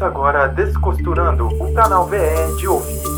[0.00, 3.09] Começa agora Descosturando, o canal VE de ouvir.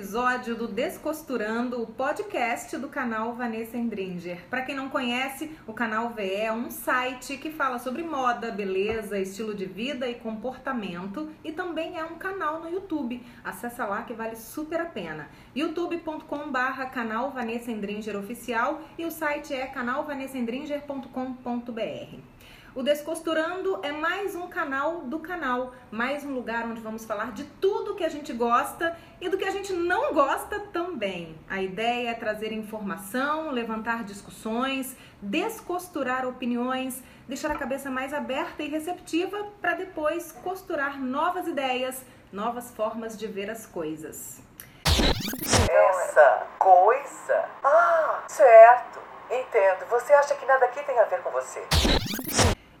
[0.00, 4.38] Episódio do Descosturando, o podcast do canal Vanessa Endringer.
[4.48, 9.18] Para quem não conhece, o canal VE é um site que fala sobre moda, beleza,
[9.18, 13.22] estilo de vida e comportamento e também é um canal no YouTube.
[13.44, 15.28] Acesse lá que vale super a pena.
[15.54, 17.70] youtube.com/barra canal Vanessa
[18.18, 22.39] oficial e o site é canalvanessaendringer.com.br.
[22.72, 27.42] O Descosturando é mais um canal do canal, mais um lugar onde vamos falar de
[27.60, 31.36] tudo que a gente gosta e do que a gente não gosta também.
[31.48, 38.68] A ideia é trazer informação, levantar discussões, descosturar opiniões, deixar a cabeça mais aberta e
[38.68, 44.40] receptiva para depois costurar novas ideias, novas formas de ver as coisas.
[44.86, 47.48] Essa coisa?
[47.64, 49.00] Ah, certo.
[49.28, 49.86] Entendo.
[49.90, 51.66] Você acha que nada aqui tem a ver com você?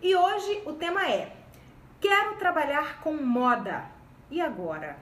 [0.02, 1.30] E hoje o tema é:
[2.00, 3.84] Quero trabalhar com moda.
[4.30, 4.96] E agora?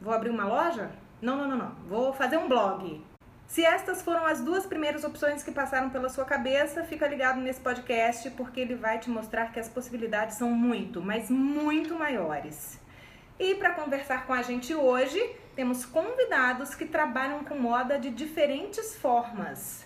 [0.00, 0.92] Vou abrir uma loja?
[1.20, 1.74] Não, não, não, não.
[1.88, 3.04] Vou fazer um blog.
[3.48, 7.60] Se estas foram as duas primeiras opções que passaram pela sua cabeça, fica ligado nesse
[7.60, 12.80] podcast porque ele vai te mostrar que as possibilidades são muito, mas muito maiores.
[13.38, 15.20] E para conversar com a gente hoje,
[15.56, 19.83] temos convidados que trabalham com moda de diferentes formas.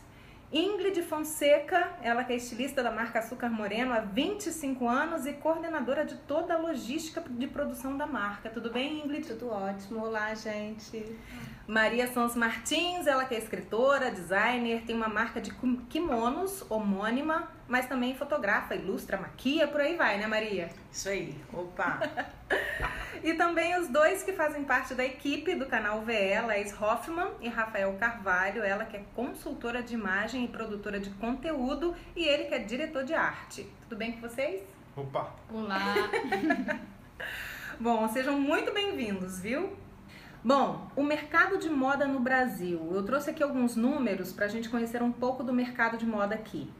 [0.50, 6.06] Ingrid Fonseca, ela que é estilista da marca Açúcar Moreno há 25 anos e coordenadora
[6.06, 8.48] de toda a logística de produção da marca.
[8.48, 9.26] Tudo bem, Ingrid?
[9.26, 10.06] Tudo ótimo.
[10.06, 11.04] Olá, gente.
[11.66, 15.52] Maria Sons Martins, ela que é escritora, designer, tem uma marca de
[15.90, 20.70] kimonos homônima, mas também fotografa, ilustra, maquia, por aí vai, né, Maria?
[20.90, 21.38] Isso aí.
[21.52, 22.00] Opa!
[23.22, 27.48] e também os dois que fazem parte da equipe do canal VE, Laís Hoffman e
[27.48, 32.54] Rafael Carvalho, ela que é consultora de imagem e produtora de conteúdo, e ele que
[32.54, 33.70] é diretor de arte.
[33.82, 34.62] Tudo bem com vocês?
[34.96, 35.30] Opa!
[35.52, 35.94] Olá!
[37.78, 39.76] Bom, sejam muito bem-vindos, viu?
[40.42, 42.90] Bom, o mercado de moda no Brasil.
[42.94, 46.34] Eu trouxe aqui alguns números para a gente conhecer um pouco do mercado de moda
[46.34, 46.70] aqui.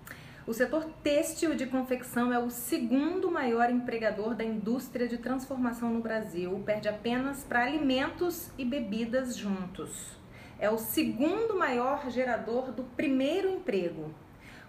[0.48, 6.00] O setor têxtil de confecção é o segundo maior empregador da indústria de transformação no
[6.00, 10.18] Brasil, perde apenas para alimentos e bebidas juntos.
[10.58, 14.14] É o segundo maior gerador do primeiro emprego.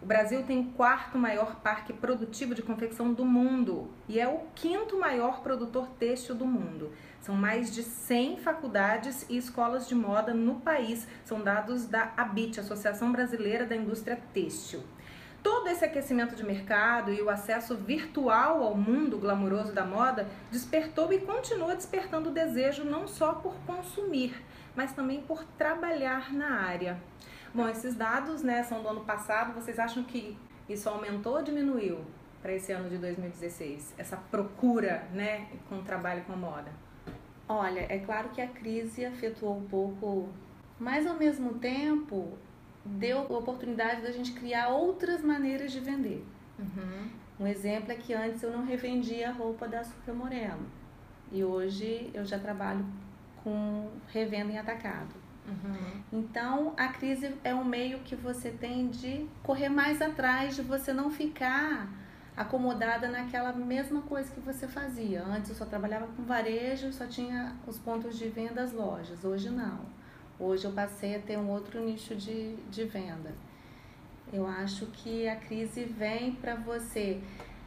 [0.02, 4.42] O Brasil tem o quarto maior parque produtivo de confecção do mundo e é o
[4.54, 6.92] quinto maior produtor têxtil do mundo.
[7.22, 12.60] São mais de 100 faculdades e escolas de moda no país, são dados da ABIT,
[12.60, 14.84] Associação Brasileira da Indústria Têxtil.
[15.42, 21.12] Todo esse aquecimento de mercado e o acesso virtual ao mundo glamouroso da moda despertou
[21.14, 24.36] e continua despertando o desejo não só por consumir,
[24.76, 27.00] mas também por trabalhar na área.
[27.54, 32.00] Bom, esses dados né, são do ano passado, vocês acham que isso aumentou ou diminuiu
[32.42, 33.96] para esse ano de 2016?
[33.98, 36.72] Essa procura né, com o trabalho com moda?
[37.48, 40.30] Olha, é claro que a crise afetou um pouco,
[40.80, 42.38] mas ao mesmo tempo
[42.86, 46.26] deu a oportunidade da gente criar outras maneiras de vender.
[46.58, 47.10] Uhum.
[47.40, 50.66] Um exemplo é que antes eu não revendia roupa da Açúcar Moreno
[51.32, 52.86] e hoje eu já trabalho
[53.44, 55.16] com revenda em atacado.
[55.48, 56.04] Uhum.
[56.12, 60.92] Então a crise é um meio que você tem de correr mais atrás, de você
[60.92, 61.90] não ficar
[62.36, 65.24] acomodada naquela mesma coisa que você fazia.
[65.24, 69.24] Antes eu só trabalhava com varejo, só tinha os pontos de venda as lojas.
[69.24, 69.80] Hoje não.
[70.40, 73.34] Hoje eu passei a ter um outro nicho de, de venda.
[74.32, 77.20] Eu acho que a crise vem para você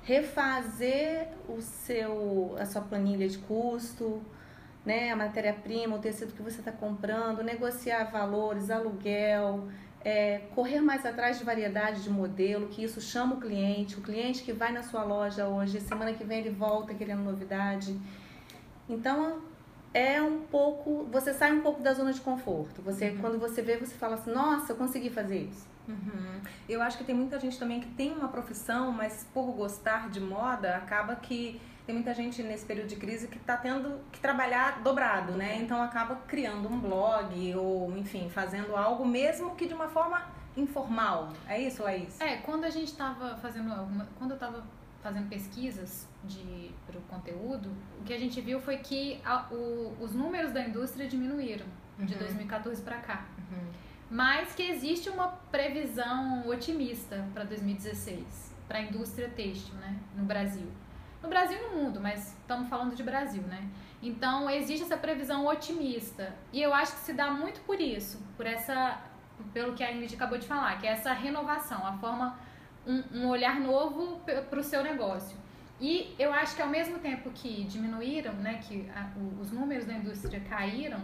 [0.03, 4.23] refazer o seu, a sua planilha de custo,
[4.87, 9.69] né, a matéria-prima, o tecido que você está comprando, negociar valores, aluguel,
[10.03, 14.43] é, correr mais atrás de variedade de modelo, que isso chama o cliente, o cliente
[14.43, 17.97] que vai na sua loja hoje, semana que vem ele volta querendo novidade.
[18.89, 19.43] Então
[19.95, 22.81] é um pouco, você sai um pouco da zona de conforto.
[22.83, 23.19] Você, uhum.
[23.19, 25.67] quando você vê, você fala assim, nossa, eu consegui fazer isso.
[25.89, 26.41] Uhum.
[26.69, 30.21] Eu acho que tem muita gente também que tem uma profissão, mas por gostar de
[30.21, 34.83] moda, acaba que tem muita gente nesse período de crise que está tendo que trabalhar
[34.83, 35.59] dobrado, né?
[35.59, 40.23] Então acaba criando um blog ou, enfim, fazendo algo mesmo que de uma forma
[40.57, 41.33] informal.
[41.49, 42.21] É isso, Laís?
[42.21, 44.63] É, quando a gente estava fazendo alguma, quando eu estava
[45.03, 47.71] fazendo pesquisas de para o conteúdo,
[48.01, 51.67] o que a gente viu foi que a, o, os números da indústria diminuíram
[51.99, 52.07] uhum.
[52.07, 53.27] de 2014 para cá.
[53.39, 53.67] Uhum.
[54.11, 60.67] Mas que existe uma previsão otimista para 2016 para a indústria têxtil, né, no Brasil
[61.23, 63.69] no Brasil e no mundo, mas estamos falando de Brasil, né?
[64.03, 68.45] Então existe essa previsão otimista e eu acho que se dá muito por isso, por
[68.45, 69.01] essa
[69.53, 72.39] pelo que a Ingrid acabou de falar, que é essa renovação, a forma,
[72.87, 75.37] um, um olhar novo para o seu negócio.
[75.81, 79.95] E eu acho que ao mesmo tempo que diminuíram, né, que a, os números da
[79.95, 81.01] indústria caíram,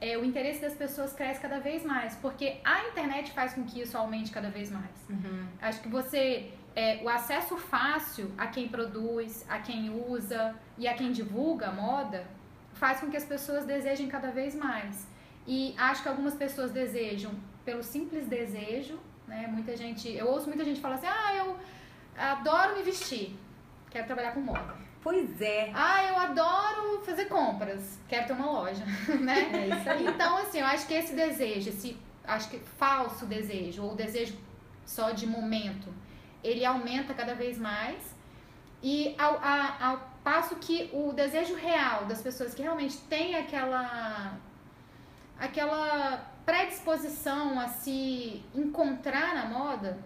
[0.00, 3.80] é, o interesse das pessoas cresce cada vez mais, porque a internet faz com que
[3.80, 5.08] isso aumente cada vez mais.
[5.08, 5.46] Uhum.
[5.60, 10.94] Acho que você, é, o acesso fácil a quem produz, a quem usa e a
[10.94, 12.26] quem divulga moda,
[12.74, 15.08] faz com que as pessoas desejem cada vez mais.
[15.46, 17.32] E acho que algumas pessoas desejam
[17.64, 18.98] pelo simples desejo,
[19.28, 19.46] né?
[19.46, 21.56] Muita gente, eu ouço muita gente falar assim: "Ah, eu
[22.16, 23.38] adoro me vestir,
[23.90, 24.74] quero trabalhar com moda".
[25.00, 25.70] Pois é.
[25.74, 28.84] Ah, eu adoro fazer compras, quero ter uma loja,
[29.20, 29.38] né?
[29.54, 30.04] É isso aí.
[30.06, 31.96] Então, assim, eu acho que esse desejo, esse
[32.26, 34.36] acho que falso desejo ou desejo
[34.84, 35.88] só de momento,
[36.42, 38.14] ele aumenta cada vez mais
[38.82, 44.36] e ao, a- ao passo que o desejo real das pessoas que realmente têm aquela
[45.38, 49.98] aquela predisposição a se encontrar na moda,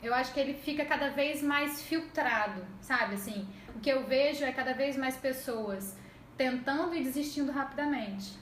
[0.00, 3.16] eu acho que ele fica cada vez mais filtrado, sabe?
[3.16, 5.96] Assim, o que eu vejo é cada vez mais pessoas
[6.36, 8.38] tentando e desistindo rapidamente.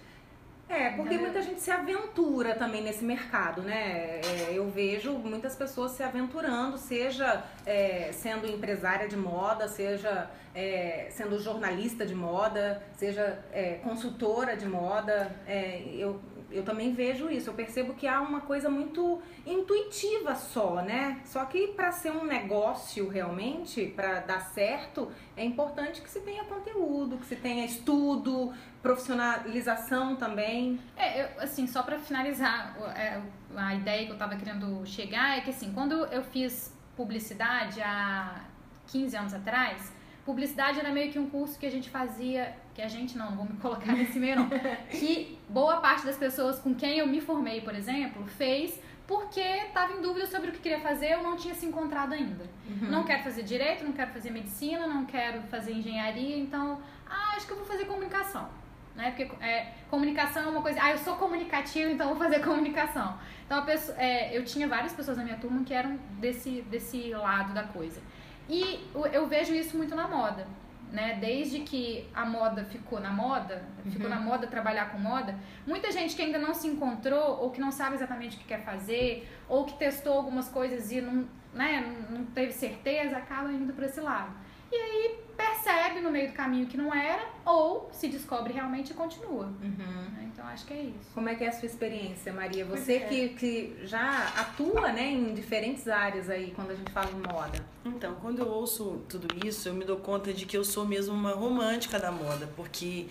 [0.69, 4.21] É, porque muita gente se aventura também nesse mercado, né?
[4.21, 11.09] É, eu vejo muitas pessoas se aventurando, seja é, sendo empresária de moda, seja é,
[11.11, 15.35] sendo jornalista de moda, seja é, consultora de moda.
[15.47, 16.21] É, eu,
[16.55, 17.51] eu também vejo isso.
[17.51, 21.21] Eu percebo que há uma coisa muito intuitiva só, né?
[21.25, 26.45] Só que para ser um negócio realmente, para dar certo, é importante que se tenha
[26.45, 28.53] conteúdo, que se tenha estudo,
[28.83, 30.79] profissionalização também.
[30.97, 33.21] É, eu, assim, só pra finalizar, é,
[33.57, 38.45] a ideia que eu tava querendo chegar é que, assim, quando eu fiz publicidade há
[38.87, 39.93] 15 anos atrás,
[40.25, 43.37] publicidade era meio que um curso que a gente fazia, que a gente não, não
[43.37, 44.49] vou me colocar nesse meio não,
[44.91, 49.93] que boa parte das pessoas com quem eu me formei, por exemplo, fez porque estava
[49.93, 52.45] em dúvida sobre o que queria fazer, eu não tinha se encontrado ainda.
[52.81, 57.47] Não quero fazer direito, não quero fazer medicina, não quero fazer engenharia, então, ah, acho
[57.47, 58.49] que eu vou fazer comunicação.
[58.95, 59.11] Né?
[59.11, 60.79] Porque é, comunicação é uma coisa.
[60.81, 63.19] Ah, eu sou comunicativa, então vou fazer comunicação.
[63.45, 67.11] Então a pessoa, é, eu tinha várias pessoas na minha turma que eram desse, desse
[67.11, 68.01] lado da coisa.
[68.49, 68.81] E
[69.13, 70.47] eu vejo isso muito na moda.
[70.93, 71.19] Né?
[71.21, 75.37] Desde que a moda ficou na moda, ficou na moda trabalhar com moda,
[75.67, 78.65] muita gente que ainda não se encontrou, ou que não sabe exatamente o que quer
[78.65, 83.87] fazer, ou que testou algumas coisas e não, né, não teve certeza, acaba indo para
[83.87, 84.37] esse lado.
[84.75, 88.95] E aí percebe no meio do caminho que não era, ou se descobre realmente e
[88.95, 89.47] continua.
[89.63, 90.11] Uhum.
[90.13, 90.31] né?
[90.33, 91.11] Então acho que é isso.
[91.15, 92.65] Como é que é a sua experiência, Maria?
[92.65, 93.01] Você é.
[93.01, 97.65] que, que já atua né, em diferentes áreas aí quando a gente fala em moda.
[97.85, 101.15] Então, quando eu ouço tudo isso, eu me dou conta de que eu sou mesmo
[101.15, 103.07] uma romântica da moda, porque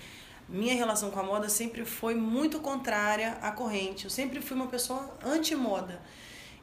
[0.50, 4.04] minha relação com a moda sempre foi muito contrária à corrente.
[4.04, 6.02] Eu sempre fui uma pessoa anti-moda.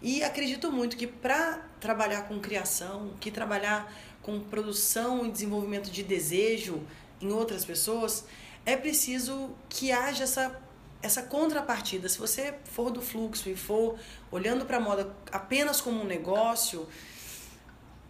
[0.03, 6.03] E acredito muito que para trabalhar com criação, que trabalhar com produção e desenvolvimento de
[6.03, 6.83] desejo
[7.21, 8.25] em outras pessoas,
[8.65, 10.61] é preciso que haja essa
[11.03, 12.09] essa contrapartida.
[12.09, 13.99] Se você for do fluxo e for
[14.31, 16.87] olhando para a moda apenas como um negócio,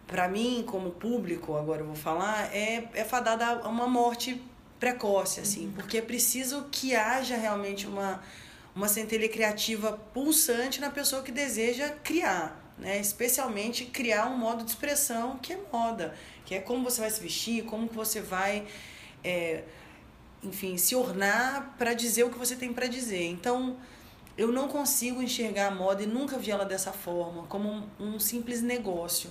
[0.05, 4.41] para mim, como público, agora eu vou falar, é, é fadada a uma morte
[4.77, 8.21] precoce, assim, porque é preciso que haja realmente uma,
[8.75, 12.99] uma centelha criativa pulsante na pessoa que deseja criar, né?
[12.99, 17.21] Especialmente criar um modo de expressão que é moda, que é como você vai se
[17.21, 18.65] vestir, como que você vai,
[19.23, 19.63] é,
[20.43, 23.23] enfim, se ornar para dizer o que você tem para dizer.
[23.27, 23.77] Então,
[24.35, 28.19] eu não consigo enxergar a moda e nunca vi ela dessa forma, como um, um
[28.19, 29.29] simples negócio.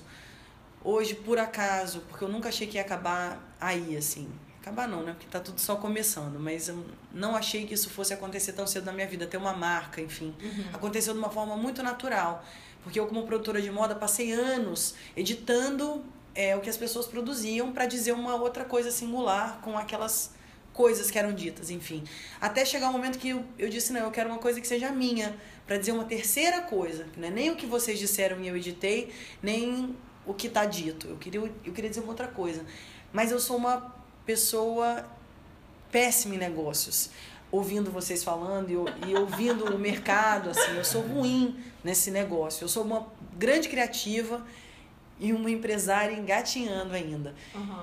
[0.83, 4.31] Hoje, por acaso, porque eu nunca achei que ia acabar aí, assim.
[4.63, 5.13] Acabar não, né?
[5.13, 6.39] Porque tá tudo só começando.
[6.39, 9.53] Mas eu não achei que isso fosse acontecer tão cedo na minha vida, ter uma
[9.53, 10.35] marca, enfim.
[10.73, 12.45] Aconteceu de uma forma muito natural.
[12.83, 17.73] Porque eu, como produtora de moda, passei anos editando é, o que as pessoas produziam
[17.73, 20.33] para dizer uma outra coisa singular com aquelas
[20.73, 22.05] coisas que eram ditas, enfim.
[22.41, 24.91] Até chegar o momento que eu, eu disse, não, eu quero uma coisa que seja
[24.91, 28.57] minha, para dizer uma terceira coisa, não é nem o que vocês disseram e eu
[28.57, 29.95] editei, nem
[30.27, 31.07] o que está dito.
[31.09, 32.65] Eu queria, eu queria dizer uma outra coisa.
[33.13, 33.95] Mas eu sou uma
[34.25, 35.05] pessoa
[35.91, 37.11] péssima em negócios.
[37.53, 42.65] Ouvindo vocês falando e, e ouvindo o mercado, assim, eu sou ruim nesse negócio.
[42.65, 44.45] Eu sou uma grande criativa
[45.19, 47.35] e uma empresária engatinhando ainda.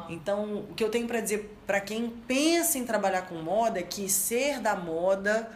[0.10, 3.84] Então, o que eu tenho para dizer para quem pensa em trabalhar com moda é
[3.84, 5.50] que ser da moda,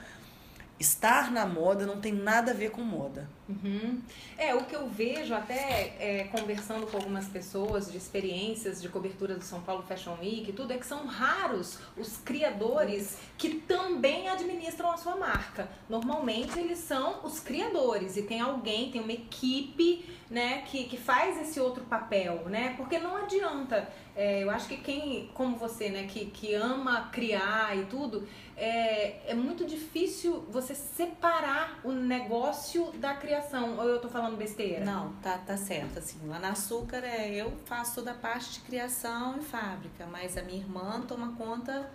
[0.82, 3.30] estar na moda, não tem nada a ver com moda.
[3.48, 4.02] Uhum.
[4.38, 9.36] É, o que eu vejo até é, conversando com algumas pessoas de experiências de cobertura
[9.36, 14.92] do São Paulo Fashion Week tudo, é que são raros os criadores que também administram
[14.92, 15.70] a sua marca.
[15.90, 21.38] Normalmente eles são os criadores e tem alguém, tem uma equipe, né, que, que faz
[21.42, 22.74] esse outro papel, né?
[22.78, 23.90] Porque não adianta.
[24.16, 28.26] É, eu acho que quem, como você, né, que, que ama criar e tudo,
[28.63, 33.77] é, é muito difícil você separar o negócio da criação.
[33.80, 34.86] Ou eu tô falando besteira?
[34.86, 35.98] Não, tá, tá certo.
[35.98, 40.38] Assim, lá na Açúcar é, eu faço toda a parte de criação e fábrica, mas
[40.38, 41.89] a minha irmã toma conta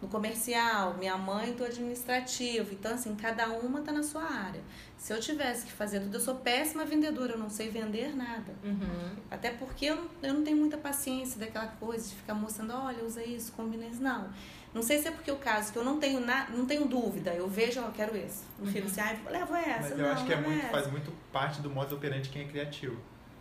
[0.00, 2.72] no comercial, minha mãe do administrativo.
[2.72, 4.60] Então, assim, cada uma tá na sua área.
[4.96, 8.54] Se eu tivesse que fazer tudo, eu sou péssima vendedora, eu não sei vender nada.
[8.64, 9.16] Uhum.
[9.30, 13.04] Até porque eu, não- eu não tenho muita paciência daquela coisa de ficar mostrando, olha,
[13.04, 14.02] usa isso, combina isso.
[14.02, 14.28] Não.
[14.76, 17.32] Não sei se é porque o caso que eu não tenho na, não tenho dúvida,
[17.32, 18.44] eu vejo, ó, eu quero esse.
[18.58, 19.80] Não fico assim, ah, levo essa.
[19.80, 20.70] Mas eu não, acho que é levo muito, essa.
[20.70, 22.98] faz muito parte do modo operante quem é criativo.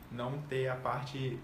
[0.10, 1.38] Não ter a parte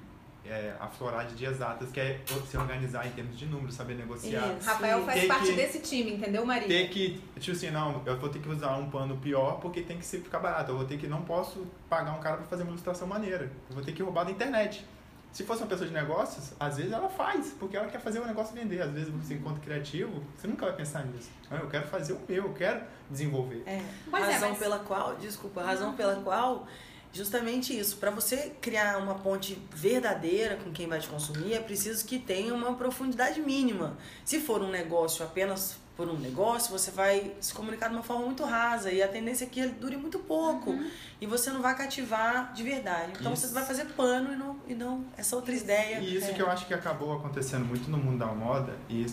[0.45, 4.55] é, aflorada de exatas, que é se organizar em termos de números, saber negociar.
[4.57, 4.65] Isso.
[4.65, 6.69] Rafael faz Tem parte que- desse time, entendeu, Maria?
[6.69, 9.98] Ter que, tipo assim, não, eu vou ter que usar um pano pior porque tem
[9.98, 10.71] que ser, ficar barato.
[10.71, 13.51] Eu vou ter que, não posso pagar um cara pra fazer uma ilustração maneira.
[13.69, 14.86] Eu vou ter que roubar da internet.
[15.31, 18.25] Se fosse uma pessoa de negócios, às vezes ela faz, porque ela quer fazer o
[18.25, 18.81] negócio vender.
[18.81, 21.29] Às vezes você, enquanto criativo, você nunca vai pensar nisso.
[21.50, 23.63] Não, eu quero fazer o meu, eu quero desenvolver.
[23.65, 23.81] É.
[24.09, 26.67] Pois é, razão mas- pela qual, desculpa, a razão pela qual
[27.13, 32.05] justamente isso, para você criar uma ponte verdadeira com quem vai te consumir, é preciso
[32.05, 33.97] que tenha uma profundidade mínima.
[34.23, 38.25] Se for um negócio apenas por um negócio, você vai se comunicar de uma forma
[38.25, 40.74] muito rasa e a tendência é que ele dure muito pouco
[41.19, 43.12] e você não vai cativar de verdade.
[43.19, 43.48] Então Isso.
[43.48, 46.00] você vai fazer pano e não, e não essa outra ideia.
[46.00, 46.33] E isso É.
[46.33, 49.05] que eu acho que acabou acontecendo muito no mundo da moda e,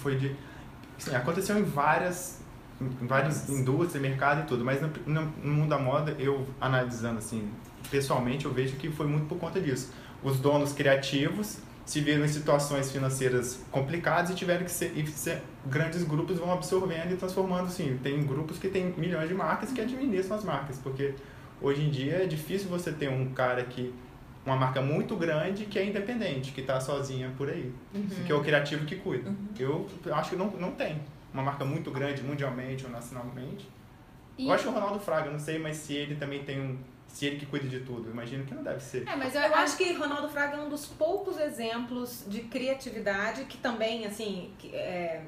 [0.00, 0.36] foi de
[0.96, 2.40] assim, aconteceu em várias
[2.80, 7.18] em várias indústrias, mercado e tudo, mas no, no, no mundo da moda eu analisando
[7.18, 7.52] assim
[7.90, 9.92] pessoalmente eu vejo que foi muito por conta disso.
[10.22, 15.42] Os donos criativos se viram em situações financeiras complicadas e tiveram que ser, e ser-
[15.66, 17.98] grandes grupos vão absorvendo e transformando assim.
[18.02, 21.14] Tem grupos que tem milhões de marcas que administram as marcas, porque
[21.60, 23.92] hoje em dia é difícil você ter um cara que
[24.44, 27.72] uma marca muito grande que é independente, que está sozinha por aí,
[28.26, 29.30] que é o criativo que cuida.
[29.58, 31.00] Eu acho que não, não tem
[31.32, 33.68] uma marca muito grande mundialmente ou nacionalmente.
[34.38, 36.76] E- Eu acho que o Ronaldo Fraga, não sei, mas se ele também tem um,
[37.12, 39.06] se ele que cuida de tudo, eu imagino que não deve ser.
[39.06, 43.44] É, mas eu, Eu acho que Ronaldo Fraga é um dos poucos exemplos de criatividade
[43.44, 45.22] que também, assim, que, é,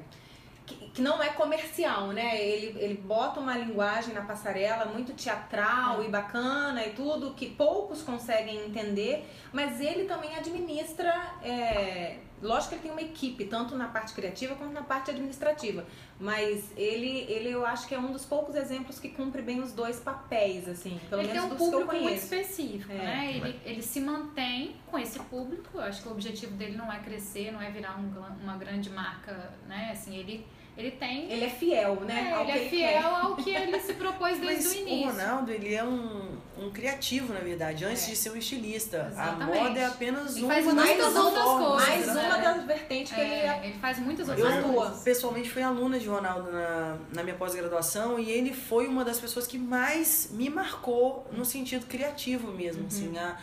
[0.65, 2.41] que, que não é comercial, né?
[2.41, 8.01] Ele, ele bota uma linguagem na passarela muito teatral e bacana e tudo, que poucos
[8.01, 9.23] conseguem entender,
[9.53, 11.13] mas ele também administra.
[11.43, 15.85] é, lógico que ele tem uma equipe, tanto na parte criativa quanto na parte administrativa.
[16.19, 19.71] Mas ele, ele eu acho que é um dos poucos exemplos que cumpre bem os
[19.73, 22.95] dois papéis, assim, pelo ele tem menos um que eu público muito específico, É.
[22.95, 23.33] né?
[23.35, 25.69] Ele, ele se mantém com esse público.
[25.73, 28.05] Eu acho que o objetivo dele não é crescer, não é virar um
[28.41, 29.89] uma grande marca, né?
[29.91, 30.45] Assim, ele,
[30.77, 31.31] ele tem.
[31.31, 32.29] Ele é fiel, né?
[32.31, 33.05] É, ao ele que é fiel quer.
[33.05, 35.07] ao que ele se propôs desde Mas o o início.
[35.11, 38.09] Ronaldo, ele é um, um criativo, na verdade, antes É.
[38.11, 39.07] de ser um estilista.
[39.11, 39.57] Exatamente.
[39.57, 42.13] A moda é apenas Ele uma faz das muitas outras formas, coisas, Mais né?
[42.13, 42.27] né?
[42.29, 43.61] uma das vertentes que ele É, é.
[43.65, 45.03] ele faz muitas outras eu- coisas.
[45.03, 49.47] Pessoalmente fui aluna de Ronaldo na, na minha pós-graduação e ele foi uma das pessoas
[49.47, 53.37] que mais me marcou no sentido criativo mesmo, assim, a,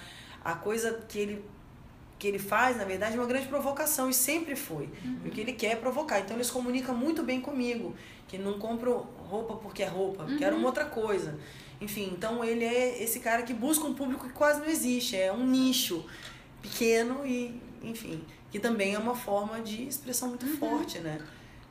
[0.45, 1.45] a coisa que ele
[2.23, 4.89] que ele faz, na verdade, é uma grande provocação e sempre foi.
[5.25, 6.21] E o que ele quer é provocar.
[6.21, 7.97] Então ele se comunica muito bem comigo,
[8.29, 11.37] que não compro roupa porque é roupa, quero uma outra coisa.
[11.81, 15.33] Enfim, então ele é esse cara que busca um público que quase não existe, é
[15.33, 16.07] um nicho
[16.63, 21.21] pequeno e, enfim, que também é uma forma de expressão muito forte, né?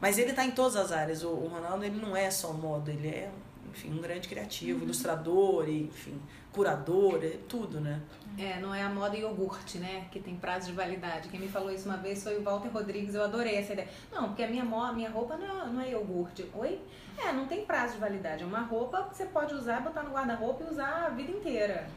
[0.01, 1.23] Mas ele tá em todas as áreas.
[1.23, 3.31] O, o Ronaldo, ele não é só moda, ele é,
[3.71, 6.21] enfim, um grande criativo, ilustrador, e, enfim,
[6.53, 8.01] curador, é tudo, né?
[8.37, 10.05] É, não é a moda iogurte, né?
[10.11, 11.29] Que tem prazo de validade.
[11.29, 13.87] Quem me falou isso uma vez foi o Walter Rodrigues, eu adorei essa ideia.
[14.11, 16.49] Não, porque a minha, mo- a minha roupa não é, não é iogurte.
[16.53, 16.79] Oi?
[17.17, 18.43] É, não tem prazo de validade.
[18.43, 21.87] É uma roupa que você pode usar, botar no guarda-roupa e usar a vida inteira.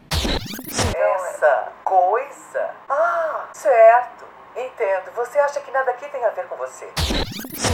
[0.96, 2.70] Essa coisa?
[2.88, 4.24] Ah, certo.
[4.56, 5.12] Entendo.
[5.16, 6.86] Você acha que nada aqui tem a ver com você?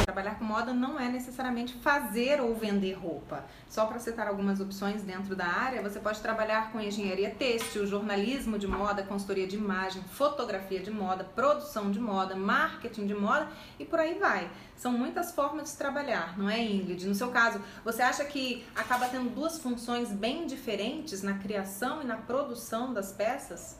[0.04, 3.44] Trabalhar com moda não é necessariamente fazer ou vender roupa.
[3.68, 8.58] Só para citar algumas opções dentro da área, você pode trabalhar com engenharia têxtil, jornalismo
[8.58, 13.46] de moda, consultoria de imagem, fotografia de moda, produção de moda, marketing de moda
[13.78, 14.50] e por aí vai.
[14.74, 17.06] São muitas formas de trabalhar, não é, Ingrid?
[17.06, 22.06] No seu caso, você acha que acaba tendo duas funções bem diferentes na criação e
[22.06, 23.78] na produção das peças?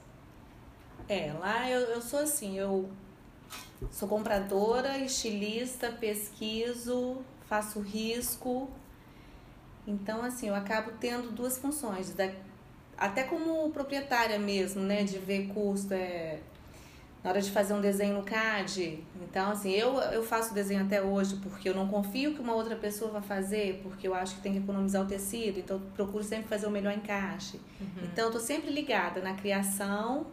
[1.09, 2.88] É, lá eu, eu sou assim, eu
[3.90, 8.71] sou compradora, estilista, pesquiso, faço risco.
[9.87, 12.30] Então, assim, eu acabo tendo duas funções, da
[12.97, 16.38] até como proprietária mesmo, né, de ver custo, é,
[17.25, 19.02] na hora de fazer um desenho no CAD.
[19.23, 22.76] Então, assim, eu, eu faço desenho até hoje porque eu não confio que uma outra
[22.76, 26.23] pessoa vai fazer, porque eu acho que tem que economizar o tecido, então eu procuro
[26.23, 27.59] sempre fazer o melhor encaixe.
[27.80, 28.04] Uhum.
[28.04, 30.26] Então, eu tô sempre ligada na criação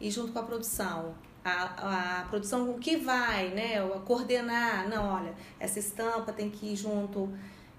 [0.00, 1.14] e junto com a produção.
[1.44, 3.78] A, a produção, o que vai, né?
[3.82, 4.88] A coordenar.
[4.88, 7.28] Não, olha, essa estampa tem que ir junto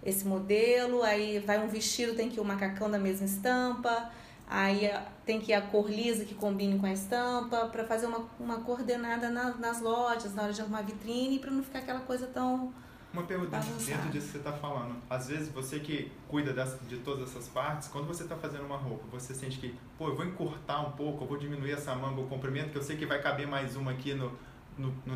[0.03, 4.09] esse modelo, aí vai um vestido, tem que ir o macacão da mesma estampa,
[4.49, 4.89] aí
[5.25, 8.61] tem que ir a cor lisa que combine com a estampa, para fazer uma, uma
[8.61, 12.73] coordenada na- nas lojas, na hora de arrumar vitrine, para não ficar aquela coisa tão.
[13.13, 14.95] Uma pergunta dentro disso que você está falando.
[15.09, 18.77] Às vezes você que cuida das, de todas essas partes, quando você está fazendo uma
[18.77, 22.21] roupa, você sente que, pô, eu vou encurtar um pouco, eu vou diminuir essa manga,
[22.21, 24.31] o comprimento, que eu sei que vai caber mais uma aqui no,
[24.77, 25.15] no, no-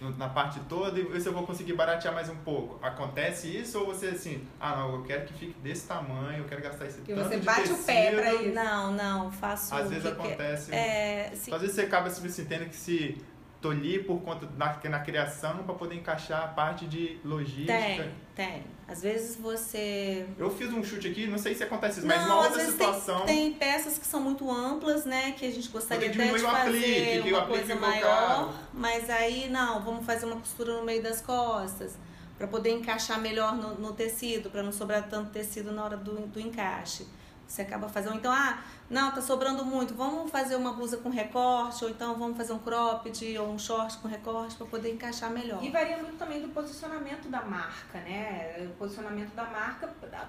[0.00, 2.84] no- na parte toda e ver se eu vou conseguir baratear mais um pouco.
[2.84, 6.62] Acontece isso ou você assim, ah não, eu quero que fique desse tamanho, eu quero
[6.62, 8.44] gastar esse E tanto você bate o pé pra tecido.
[8.46, 8.54] isso.
[8.54, 9.74] Não, não, faço.
[9.74, 10.74] Às o vezes acontece.
[10.74, 13.18] É, se- Então, às vezes você acaba se sentindo que se
[13.60, 17.72] tolher por conta na, na criação para poder encaixar a parte de logística.
[17.72, 18.64] tem, tem.
[18.88, 22.26] Às vezes você Eu fiz um chute aqui, não sei se acontece isso, mas não,
[22.26, 23.20] uma às outra vezes situação.
[23.24, 25.32] tem, tem peças que são muito amplas, né?
[25.32, 28.50] Que a gente gostaria até de fazer aplique, uma aplique coisa maior, caro.
[28.74, 31.96] mas aí não, vamos fazer uma costura no meio das costas
[32.36, 36.26] para poder encaixar melhor no, no tecido, para não sobrar tanto tecido na hora do,
[36.26, 37.06] do encaixe.
[37.50, 41.84] Você acaba fazendo, então, ah, não, tá sobrando muito, vamos fazer uma blusa com recorte,
[41.84, 45.62] ou então vamos fazer um cropped ou um short com recorte para poder encaixar melhor.
[45.62, 48.68] E varia muito também do posicionamento da marca, né?
[48.70, 49.88] O posicionamento da marca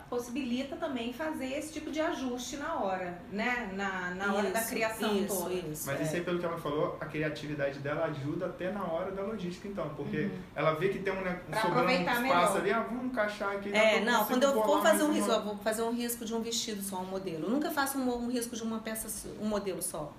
[0.09, 3.71] possibilita também fazer esse tipo de ajuste na hora, né?
[3.73, 5.53] Na, na hora da Isso, criação isso, toda.
[5.53, 6.03] Isso, Mas é.
[6.03, 9.67] isso aí, pelo que ela falou, a criatividade dela ajuda até na hora da logística,
[9.67, 9.89] então.
[9.95, 12.57] Porque ela vê que tem um, né, um sobrando um espaço melhor.
[12.57, 13.71] ali, ah, vamos encaixar aqui.
[13.71, 16.41] É, não, quando eu vou fazer um risco, eu vou fazer um risco de um
[16.41, 17.45] vestido só, um modelo.
[17.45, 20.11] Eu nunca faço um, um risco de uma peça, um modelo só.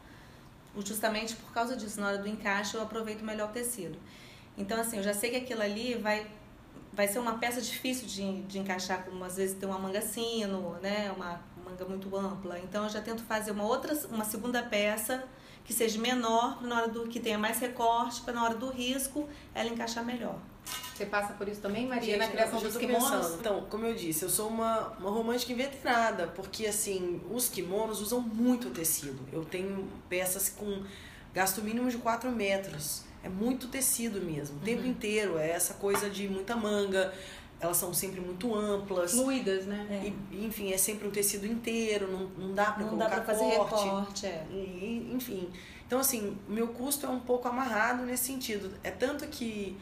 [0.85, 3.99] Justamente por causa disso, na hora do encaixe eu aproveito melhor o tecido.
[4.57, 6.27] Então, assim, eu já sei que aquilo ali vai,
[6.93, 10.77] vai ser uma peça difícil de, de encaixar, como às vezes tem uma manga sino,
[10.83, 11.11] né?
[11.17, 12.59] Uma manga muito ampla.
[12.59, 15.25] Então, eu já tento fazer uma outra, uma segunda peça
[15.65, 19.29] que seja menor, na hora do que tenha mais recorte, para na hora do risco
[19.55, 20.39] ela encaixar melhor.
[20.95, 23.09] Você passa por isso também, Maria, Gente, na criação dos kimonos?
[23.11, 23.41] pensando.
[23.41, 28.21] Então, como eu disse, eu sou uma, uma romântica inveterada, porque assim, os kimonos usam
[28.21, 29.19] muito tecido.
[29.33, 30.83] Eu tenho peças com
[31.35, 33.03] gasto mínimo de 4 metros.
[33.25, 34.65] É muito tecido mesmo, o Uhum.
[34.65, 35.39] tempo inteiro.
[35.39, 37.13] É essa coisa de muita manga.
[37.61, 39.13] Elas são sempre muito amplas.
[39.13, 40.13] Fluidas, né?
[40.33, 43.35] E, enfim, é sempre um tecido inteiro, não, não dá pra Não dá colocar para
[43.35, 43.85] fazer corte.
[43.85, 44.45] recorte, é.
[44.51, 45.49] E, enfim.
[45.87, 48.71] Então, assim, meu custo é um pouco amarrado nesse sentido.
[48.83, 49.77] É tanto que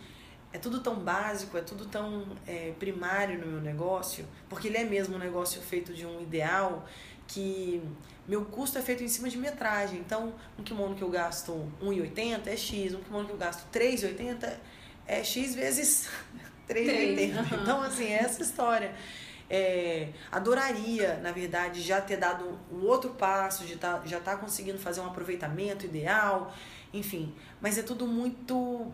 [0.53, 4.85] é tudo tão básico, é tudo tão é, primário no meu negócio, porque ele é
[4.85, 6.87] mesmo um negócio feito de um ideal
[7.27, 7.81] que
[8.27, 10.01] meu custo é feito em cima de metragem.
[10.01, 14.53] Então, um kimono que eu gasto 1,80 é X, um kimono que eu gasto 3,80
[15.07, 16.09] é X vezes
[16.69, 17.61] 3,80.
[17.63, 18.93] Então, assim, é essa história.
[19.49, 24.79] É, adoraria, na verdade, já ter dado um outro passo, de tá, já estar conseguindo
[24.79, 26.55] fazer um aproveitamento ideal,
[26.93, 27.35] enfim.
[27.61, 28.93] Mas é tudo muito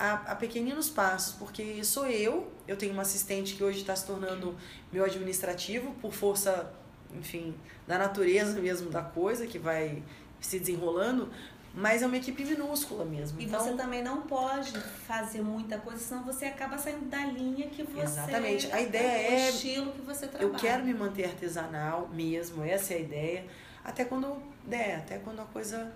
[0.00, 4.06] a, a pequeninos passos, porque sou eu, eu tenho uma assistente que hoje está se
[4.06, 4.56] tornando
[4.90, 6.72] meu administrativo, por força,
[7.12, 7.54] enfim,
[7.86, 10.02] da natureza mesmo da coisa, que vai
[10.40, 11.30] se desenrolando,
[11.74, 13.38] mas é uma equipe minúscula mesmo.
[13.38, 14.72] E então, você também não pode
[15.06, 18.00] fazer muita coisa, senão você acaba saindo da linha que você.
[18.00, 18.72] Exatamente.
[18.72, 20.50] A ideia o é- estilo que você trabalha.
[20.50, 23.44] Eu quero me manter artesanal mesmo, essa é a ideia.
[23.84, 25.92] Até quando der, até quando a coisa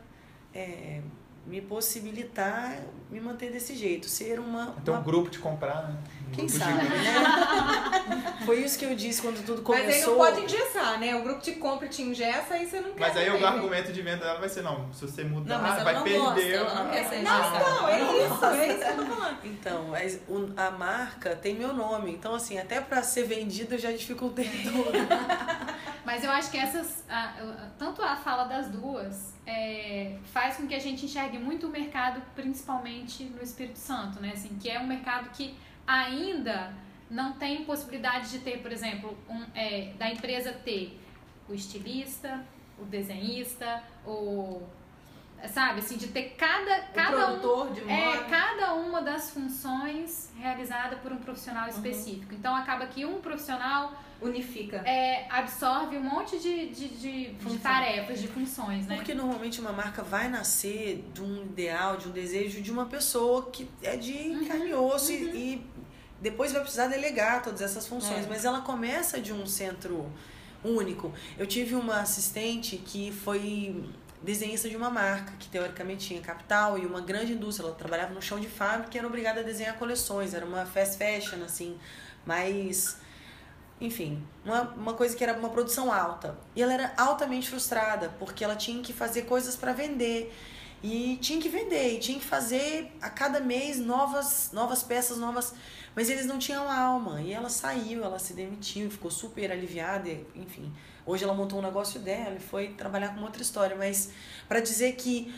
[0.53, 1.01] é,
[1.47, 2.79] me possibilitar
[3.11, 4.09] me manter desse jeito.
[4.09, 4.75] Ser uma.
[4.87, 5.97] Um uma- grupo de comprar, né?
[6.29, 7.05] Um quem grupo sabe, gigante.
[7.05, 8.37] né?
[8.45, 9.87] Foi isso que eu disse quando tudo começou.
[9.87, 11.15] Mas aí não pode engessar, né?
[11.15, 12.99] O grupo te compra e te engessa, aí você não quer.
[13.01, 15.75] Mas aí o argumento de venda dela vai ser, não, se você mudar, Não, mas
[15.75, 16.19] ela vai não perder.
[16.25, 19.39] gosta, ela não quer ser Não, então, é isso, é isso que eu tô falando.
[19.45, 20.21] Então, mas
[20.57, 22.11] a marca tem meu nome.
[22.11, 24.99] Então, assim, até pra ser vendida eu já dificultei tudo.
[26.05, 30.67] Mas eu acho que essas, a- a- tanto a fala das duas, é, faz com
[30.67, 34.33] que a gente enxergue muito o mercado, principalmente no Espírito Santo, né?
[34.35, 36.73] Assim, que é um mercado que ainda
[37.11, 41.01] não tem possibilidade de ter, por exemplo, um, é, da empresa ter
[41.49, 42.45] o estilista,
[42.79, 44.63] o desenhista, o
[45.49, 47.93] sabe, assim, de ter cada O cada um de moda.
[47.93, 52.33] é, cada uma das funções realizada por um profissional específico.
[52.35, 53.93] Então acaba que um profissional
[54.29, 54.79] unifica.
[54.87, 58.97] é, absorve um monte de, de, de, de tarefas, de funções, né?
[58.97, 63.51] Porque normalmente uma marca vai nascer de um ideal, de um desejo de uma pessoa
[63.51, 65.67] que é de carne e osso e, e
[66.21, 68.25] depois vai precisar delegar todas essas funções.
[68.25, 68.29] É.
[68.29, 70.11] Mas ela começa de um centro
[70.65, 71.13] único.
[71.39, 73.85] Eu tive uma assistente que foi
[74.23, 77.67] desenhista de uma marca que teoricamente tinha capital e uma grande indústria.
[77.67, 80.33] Ela trabalhava no chão de fábrica e era obrigada a desenhar coleções.
[80.33, 81.77] Era uma fast fashion, assim,
[82.25, 82.97] mas
[83.85, 86.37] enfim, uma, uma coisa que era uma produção alta.
[86.55, 90.35] E ela era altamente frustrada, porque ela tinha que fazer coisas para vender.
[90.83, 95.55] E tinha que vender, e tinha que fazer a cada mês novas, novas peças, novas.
[95.95, 97.23] Mas eles não tinham alma.
[97.23, 100.73] E ela saiu, ela se demitiu, ficou super aliviada, enfim.
[101.07, 103.77] Hoje ela montou um negócio dela e foi trabalhar com outra história.
[103.77, 104.11] Mas
[104.49, 105.35] para dizer que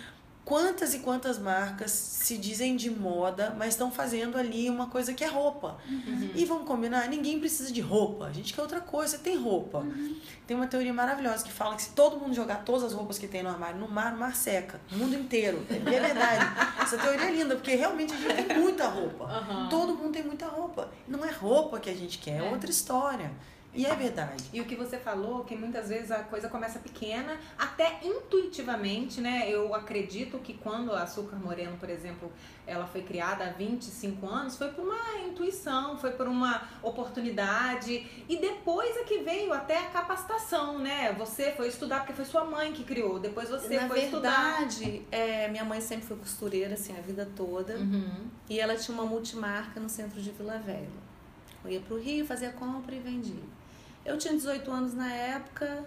[0.47, 5.25] quantas e quantas marcas se dizem de moda, mas estão fazendo ali uma coisa que
[5.25, 5.77] é roupa.
[5.91, 6.31] Uhum.
[6.37, 8.27] E vamos combinar, ninguém precisa de roupa.
[8.27, 9.79] A gente quer outra coisa, tem roupa.
[9.79, 10.17] Uhum.
[10.47, 13.27] Tem uma teoria maravilhosa que fala que se todo mundo jogar todas as roupas que
[13.27, 14.81] tem no armário no mar, o mar seca.
[14.93, 15.67] O mundo inteiro.
[15.69, 16.47] É verdade.
[16.81, 19.25] Essa teoria é linda, porque realmente a gente tem muita roupa.
[19.25, 19.69] Uhum.
[19.69, 20.93] Todo mundo tem muita roupa.
[21.09, 23.33] Não é roupa que a gente quer, é, é outra história.
[23.77, 24.45] E é verdade.
[24.53, 29.51] E o que você falou, que muitas vezes a coisa começa pequena, até intuitivamente, né?
[29.51, 32.33] Eu acredito que quando a Açúcar Moreno, por exemplo,
[32.67, 38.07] ela foi criada há 25 anos, foi por uma intuição, foi por uma oportunidade.
[38.29, 41.13] E depois é que veio até a capacitação, né?
[41.13, 44.31] Você foi estudar porque foi sua mãe que criou, depois você Na foi verdade, estudar.
[44.31, 47.77] Na verdade, é, minha mãe sempre foi costureira, assim, a vida toda.
[47.77, 48.27] Uhum.
[48.49, 51.07] E ela tinha uma multimarca no centro de Vila Velha.
[51.65, 53.43] Eu ia pro Rio, fazia compra e vendia.
[54.07, 55.85] Eu tinha 18 anos na época,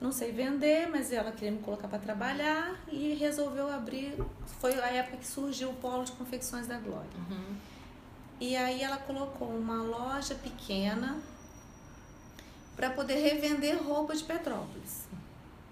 [0.00, 4.12] não sei vender, mas ela queria me colocar para trabalhar e resolveu abrir.
[4.58, 7.08] Foi a época que surgiu o polo de confecções da Glória.
[7.30, 7.56] Uhum.
[8.40, 11.16] E aí ela colocou uma loja pequena
[12.74, 15.06] para poder revender roupa de Petrópolis.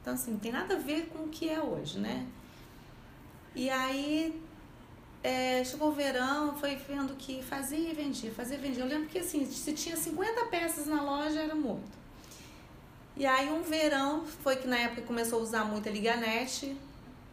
[0.00, 2.28] Então, assim, não tem nada a ver com o que é hoje, né?
[3.56, 4.40] E aí
[5.22, 8.82] é, chegou o verão, foi vendo que fazia e vendia, fazia e vendia.
[8.82, 12.02] Eu lembro que assim, se tinha 50 peças na loja, era muito.
[13.16, 16.76] E aí um verão, foi que na época começou a usar muito a liganete.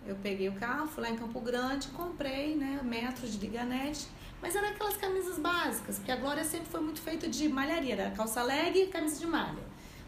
[0.06, 4.08] Eu peguei o carro, fui lá em Campo Grande, comprei, né, metros de liganete.
[4.42, 8.12] Mas eram aquelas camisas básicas, porque a Glória sempre foi muito feita de malharia, era
[8.12, 9.64] calça leg e camisa de malha.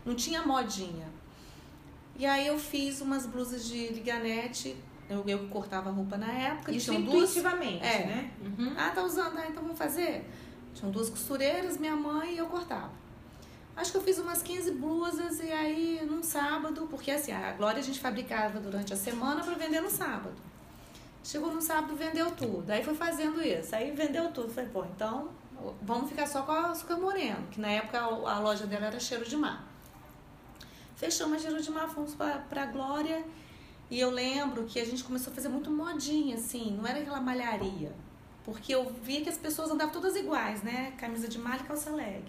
[0.06, 1.08] Não tinha modinha.
[2.18, 4.76] E aí eu fiz umas blusas de liganete
[5.12, 6.72] eu, eu cortava a roupa na época.
[6.72, 8.32] Isso intuitivamente, duas, é, né?
[8.42, 8.74] Uhum.
[8.78, 10.30] Ah, tá usando, ah, então vamos fazer.
[10.74, 12.92] Tinham duas costureiras, minha mãe e eu cortava.
[13.76, 17.80] Acho que eu fiz umas 15 blusas e aí num sábado, porque assim, a Glória
[17.80, 20.36] a gente fabricava durante a semana para vender no sábado.
[21.24, 22.70] Chegou no sábado, vendeu tudo.
[22.70, 23.76] Aí foi fazendo isso.
[23.76, 24.50] Aí vendeu tudo.
[24.50, 25.30] Falei, pô, então
[25.82, 29.00] vamos ficar só com a açúcar moreno, que na época a, a loja dela era
[29.00, 29.68] cheiro de mar.
[30.96, 33.24] Fechamos a cheiro de mar, fomos para a Glória
[33.92, 37.20] e eu lembro que a gente começou a fazer muito modinha, assim, não era aquela
[37.20, 37.92] malharia.
[38.46, 40.94] Porque eu via que as pessoas andavam todas iguais, né?
[40.98, 42.24] Camisa de malha e calça leg.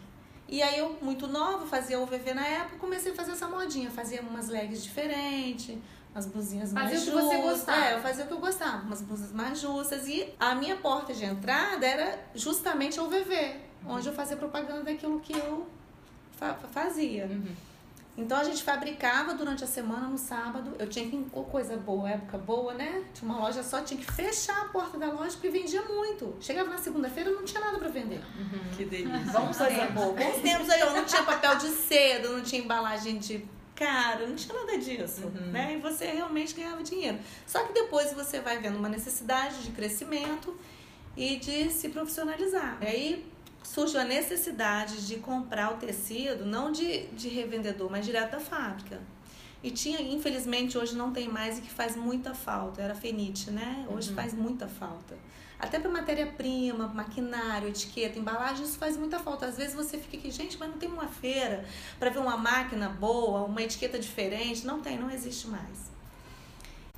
[0.49, 3.91] E aí eu, muito nova, fazia o VV na época, comecei a fazer essa modinha.
[3.93, 5.79] Fazia umas legs diferentes,
[6.13, 7.15] umas blusinhas mais justas.
[7.15, 7.85] Fazia o que você gostava.
[7.85, 10.09] É, eu fazia o que eu gostava, umas blusas mais justas.
[10.09, 15.21] E a minha porta de entrada era justamente o VV, onde eu fazia propaganda daquilo
[15.21, 15.65] que eu
[16.33, 17.27] fa fazia.
[17.27, 17.55] Uhum.
[18.17, 20.77] Então a gente fabricava durante a semana, no sábado.
[20.79, 21.17] Eu tinha que,
[21.51, 23.05] coisa boa, época boa, né?
[23.15, 26.35] Tinha uma loja só, tinha que fechar a porta da loja porque vendia muito.
[26.39, 28.21] Chegava na segunda-feira não tinha nada para vender.
[28.39, 28.77] Uhum.
[28.77, 29.33] Que delícia.
[29.33, 30.13] Vamos coisa boa.
[30.13, 34.37] Bons tempos aí, ó, não tinha papel de seda, não tinha embalagem de cara, não
[34.37, 35.51] tinha nada disso, uhum.
[35.51, 35.75] né?
[35.75, 37.19] E você realmente ganhava dinheiro.
[37.47, 40.55] Só que depois você vai vendo uma necessidade de crescimento
[41.17, 42.77] e de se profissionalizar.
[42.83, 43.32] E aí
[43.63, 49.01] surgiu a necessidade de comprar o tecido, não de, de revendedor, mas direto da fábrica.
[49.63, 52.83] E tinha, infelizmente, hoje não tem mais e que faz muita falta.
[52.83, 53.87] Era fenite, né?
[53.89, 54.17] Hoje uhum.
[54.17, 55.17] faz muita falta.
[55.57, 59.47] Até para matéria-prima, maquinário, etiqueta, embalagem, isso faz muita falta.
[59.47, 61.65] Às vezes você fica aqui, gente, mas não tem uma feira
[62.01, 64.67] para ver uma máquina boa, uma etiqueta diferente.
[64.67, 65.92] Não tem, não existe mais.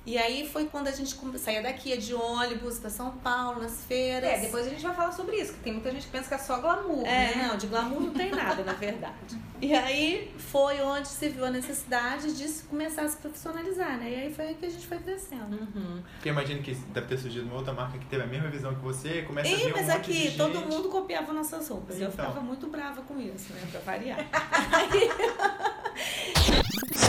[0.05, 3.83] E aí foi quando a gente saía daqui, ia de ônibus para São Paulo, nas
[3.85, 4.29] feiras.
[4.29, 6.35] É, depois a gente vai falar sobre isso, que tem muita gente que pensa que
[6.35, 7.47] é só glamour, é, né?
[7.49, 9.15] não, de glamour não tem nada, na verdade.
[9.61, 14.11] E aí foi onde se viu a necessidade de começar a se profissionalizar, né?
[14.11, 15.55] E aí foi aí que a gente foi crescendo.
[15.55, 16.03] Uhum.
[16.13, 18.81] Porque imagino que deve ter surgido uma outra marca que teve a mesma visão que
[18.81, 21.95] você, começa e, a ver mas um aqui todo mundo copiava nossas roupas.
[21.95, 22.07] Então.
[22.07, 23.61] Eu ficava muito brava com isso, né?
[23.71, 24.19] Pra variar.
[24.71, 25.09] aí...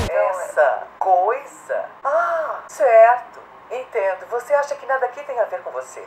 [0.09, 1.85] Essa coisa?
[2.04, 3.40] Ah, certo.
[3.68, 4.31] Entendo.
[4.31, 6.01] Você acha que nada aqui tem a ver com você?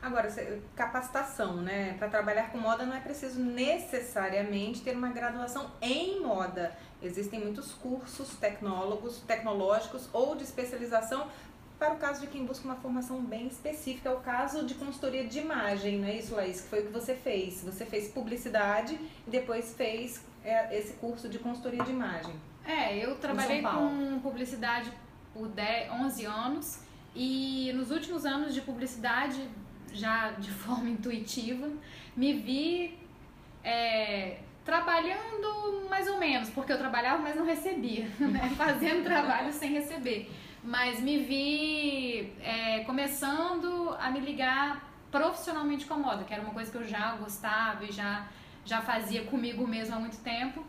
[0.00, 0.28] Agora,
[0.76, 1.96] capacitação, né?
[1.98, 6.72] Para trabalhar com moda não é preciso necessariamente ter uma graduação em moda.
[7.02, 11.28] Existem muitos cursos tecnólogos, tecnológicos ou de especialização
[11.76, 15.26] para o caso de quem busca uma formação bem específica, é o caso de consultoria
[15.26, 16.60] de imagem, não é isso, Laís?
[16.60, 17.64] Que foi o que você fez.
[17.64, 22.38] Você fez publicidade e depois fez é, esse curso de consultoria de imagem.
[22.66, 24.92] É, eu trabalhei com publicidade
[25.32, 26.82] por 10, 11 anos
[27.14, 29.48] e nos últimos anos de publicidade,
[29.92, 31.68] já de forma intuitiva,
[32.16, 32.98] me vi
[33.64, 38.52] é, trabalhando mais ou menos, porque eu trabalhava, mas não recebia, né?
[38.56, 40.30] fazendo trabalho sem receber.
[40.62, 46.52] Mas me vi é, começando a me ligar profissionalmente com a moda, que era uma
[46.52, 48.26] coisa que eu já gostava e já,
[48.64, 50.64] já fazia comigo mesmo há muito tempo.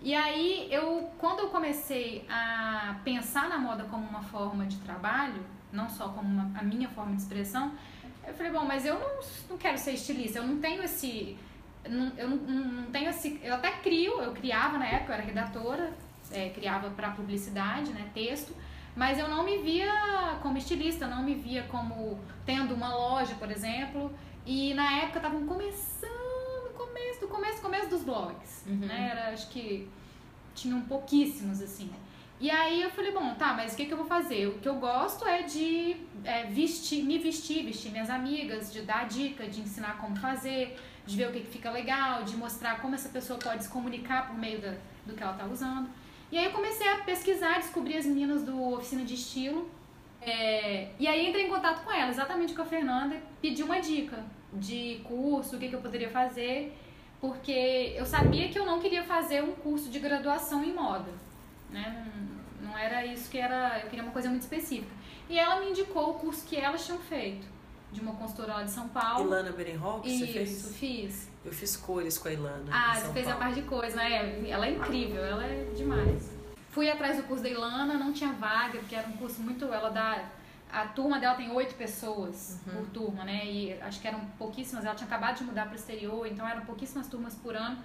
[0.00, 5.44] E aí, eu, quando eu comecei a pensar na moda como uma forma de trabalho,
[5.72, 7.72] não só como uma, a minha forma de expressão,
[8.26, 9.08] eu falei, bom, mas eu não,
[9.50, 11.36] não quero ser estilista, eu não tenho esse.
[11.88, 13.40] não- eu não, não tenho esse.
[13.42, 15.92] Eu até crio, eu criava na época, eu era redatora,
[16.30, 18.54] é, criava para publicidade, né, texto,
[18.94, 19.90] mas eu não me via
[20.42, 24.12] como estilista, não me via como tendo uma loja, por exemplo,
[24.46, 26.17] e na época estavam começando,
[28.08, 29.88] blogs, né, era, acho que
[30.54, 31.90] tinham pouquíssimos, assim.
[32.40, 34.46] E aí eu falei, bom, tá, mas o que, que eu vou fazer?
[34.46, 39.08] O que eu gosto é de é, vestir, me vestir, vestir minhas amigas, de dar
[39.08, 42.94] dica, de ensinar como fazer, de ver o que, que fica legal, de mostrar como
[42.94, 45.88] essa pessoa pode se comunicar por meio da, do que ela tá usando.
[46.30, 49.68] E aí eu comecei a pesquisar, descobri as meninas do Oficina de Estilo.
[50.20, 54.18] é, e aí entrei em contato com ela, exatamente com a Fernanda, pedi uma dica
[54.52, 56.72] de curso, o que, que eu poderia fazer,
[57.20, 61.10] porque eu sabia que eu não queria fazer um curso de graduação em moda.
[61.70, 62.06] Né?
[62.60, 64.92] Não, não era isso que era, eu queria uma coisa muito específica.
[65.28, 67.46] E ela me indicou o curso que elas tinham feito,
[67.92, 69.26] de uma consultora lá de São Paulo.
[69.26, 70.50] Ilana Berenhol, que você fez?
[70.50, 71.28] Isso, fiz.
[71.44, 72.70] Eu fiz cores com a Ilana.
[72.70, 73.44] Ah, você fez a Paulo.
[73.44, 74.48] parte de coisa, né?
[74.48, 76.30] Ela é incrível, ela é demais.
[76.70, 79.64] Fui atrás do curso da Ilana, não tinha vaga, porque era um curso muito.
[79.66, 80.24] Ela dá.
[80.70, 82.72] A turma dela tem oito pessoas Uhum.
[82.74, 83.44] por turma, né?
[83.46, 84.84] E acho que eram pouquíssimas.
[84.84, 87.78] Ela tinha acabado de mudar para o exterior, então eram pouquíssimas turmas por ano.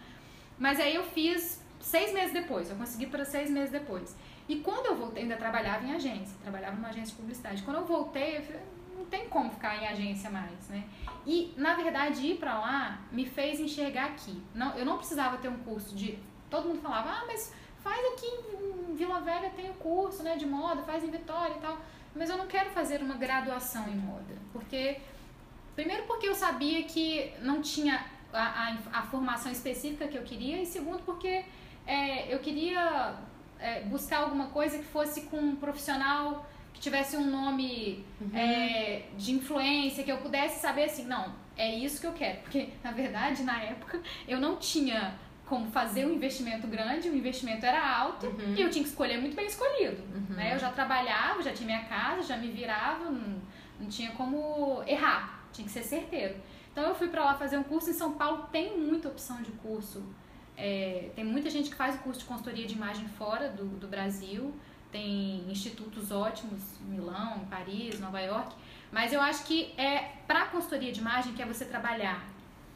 [0.60, 4.16] Mas aí eu fiz seis meses depois, eu consegui para seis meses depois.
[4.48, 7.62] E quando eu voltei, ainda trabalhava em agência, trabalhava numa agência de publicidade.
[7.64, 8.62] Quando eu voltei, eu falei,
[8.96, 10.84] não tem como ficar em agência mais, né?
[11.26, 14.42] E, na verdade, ir pra lá me fez enxergar aqui.
[14.54, 16.20] Não, eu não precisava ter um curso de.
[16.50, 20.46] Todo mundo falava, ah, mas faz aqui em Vila Velha, tem o curso né, de
[20.46, 21.78] moda, faz em Vitória e tal.
[22.16, 24.36] Mas eu não quero fazer uma graduação em moda.
[24.52, 24.98] Porque.
[25.76, 30.62] Primeiro, porque eu sabia que não tinha a, a, a formação específica que eu queria,
[30.62, 31.44] e segundo, porque
[31.88, 33.16] é, eu queria
[33.60, 39.32] é, buscar alguma coisa que fosse com um profissional que tivesse um nome é, de
[39.32, 42.40] influência, que eu pudesse saber assim, não, é isso que eu quero.
[42.44, 45.16] Porque, na verdade, na época, eu não tinha
[45.46, 49.36] como fazer um investimento grande, o investimento era alto e eu tinha que escolher muito
[49.36, 50.02] bem escolhido.
[50.30, 50.56] Né?
[50.56, 53.42] Eu já trabalhava, já tinha minha casa, já me virava, não,
[53.80, 56.36] não tinha como errar, tinha que ser certeiro.
[56.72, 59.52] Então eu fui pra lá fazer um curso em São Paulo, tem muita opção de
[59.52, 60.04] curso.
[60.58, 63.88] É, tem muita gente que faz o curso de consultoria de imagem fora do, do
[63.88, 64.54] Brasil,
[64.92, 68.56] tem institutos ótimos, em Milão, em Paris, Nova York,
[68.92, 72.33] mas eu acho que é para consultoria de imagem que é você trabalhar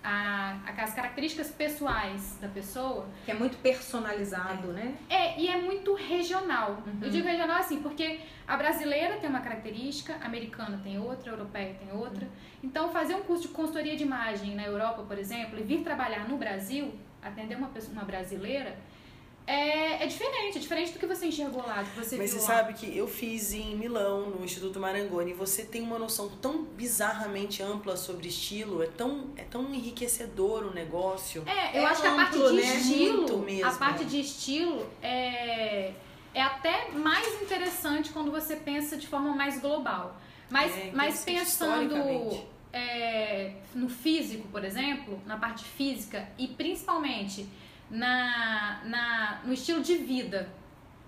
[0.07, 4.95] a, as características pessoais da pessoa Que é muito personalizado, né?
[5.09, 6.81] é, e é muito regional.
[7.01, 11.33] Eu digo regional assim, porque a brasileira tem uma característica, a americana tem outra, a
[11.35, 12.25] europeia tem outra.
[12.63, 16.27] Então, fazer um curso de consultoria de imagem na Europa, por exemplo, e vir trabalhar
[16.29, 18.77] no Brasil, atender uma pessoa, uma brasileira,
[19.47, 22.39] é, é diferente, é diferente do que você enxergou lá, do que você Mas viu
[22.41, 22.57] você lá.
[22.57, 26.63] sabe que eu fiz em Milão, no Instituto Marangoni, e você tem uma noção tão
[26.63, 31.43] bizarramente ampla sobre estilo, é tão, é tão enriquecedor o negócio.
[31.47, 32.61] É, eu É acho que a parte de né?
[32.75, 33.65] estilo, mesmo.
[33.65, 35.93] a parte de estilo é,
[36.33, 40.19] é até mais interessante quando você pensa de forma mais global.
[40.49, 41.95] Mas, É, mas pensando
[42.73, 47.47] é, no físico, por exemplo, na parte física e principalmente
[47.89, 50.49] na, na, no estilo de vida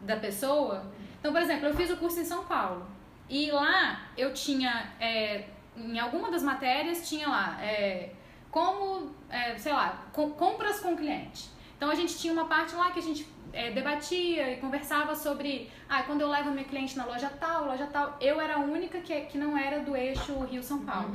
[0.01, 0.91] da pessoa.
[1.19, 2.85] Então, por exemplo, eu fiz o curso em São Paulo
[3.29, 5.45] e lá eu tinha, é,
[5.77, 8.11] em alguma das matérias, tinha lá é,
[8.49, 11.49] como, é, sei lá, com- compras com o cliente.
[11.75, 15.69] Então a gente tinha uma parte lá que a gente é, debatia e conversava sobre,
[15.89, 18.99] ah, quando eu levo meu cliente na loja tal, loja tal, eu era a única
[19.01, 21.11] que, que não era do eixo Rio-São Paulo.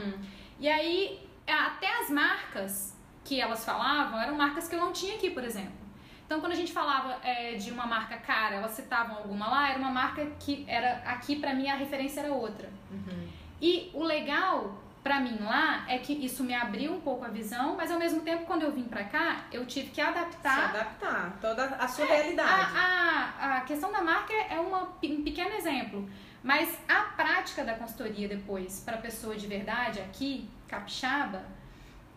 [0.59, 2.94] E aí, até as marcas
[3.25, 5.73] que elas falavam eram marcas que eu não tinha aqui, por exemplo.
[6.27, 9.79] Então, quando a gente falava é, de uma marca cara, elas citavam alguma lá, era
[9.79, 12.69] uma marca que era aqui pra mim a referência era outra.
[13.61, 17.77] E o legal pra mim lá é que isso me abriu um pouco a visão,
[17.77, 21.37] mas ao mesmo tempo quando eu vim pra cá, eu tive que Se adaptar adaptar
[21.43, 22.71] toda a sua É, realidade.
[22.75, 26.09] a, a, a questão da marca é uma, um pequeno exemplo.
[26.43, 31.43] Mas a prática da consultoria depois para pessoa de verdade aqui, capixaba,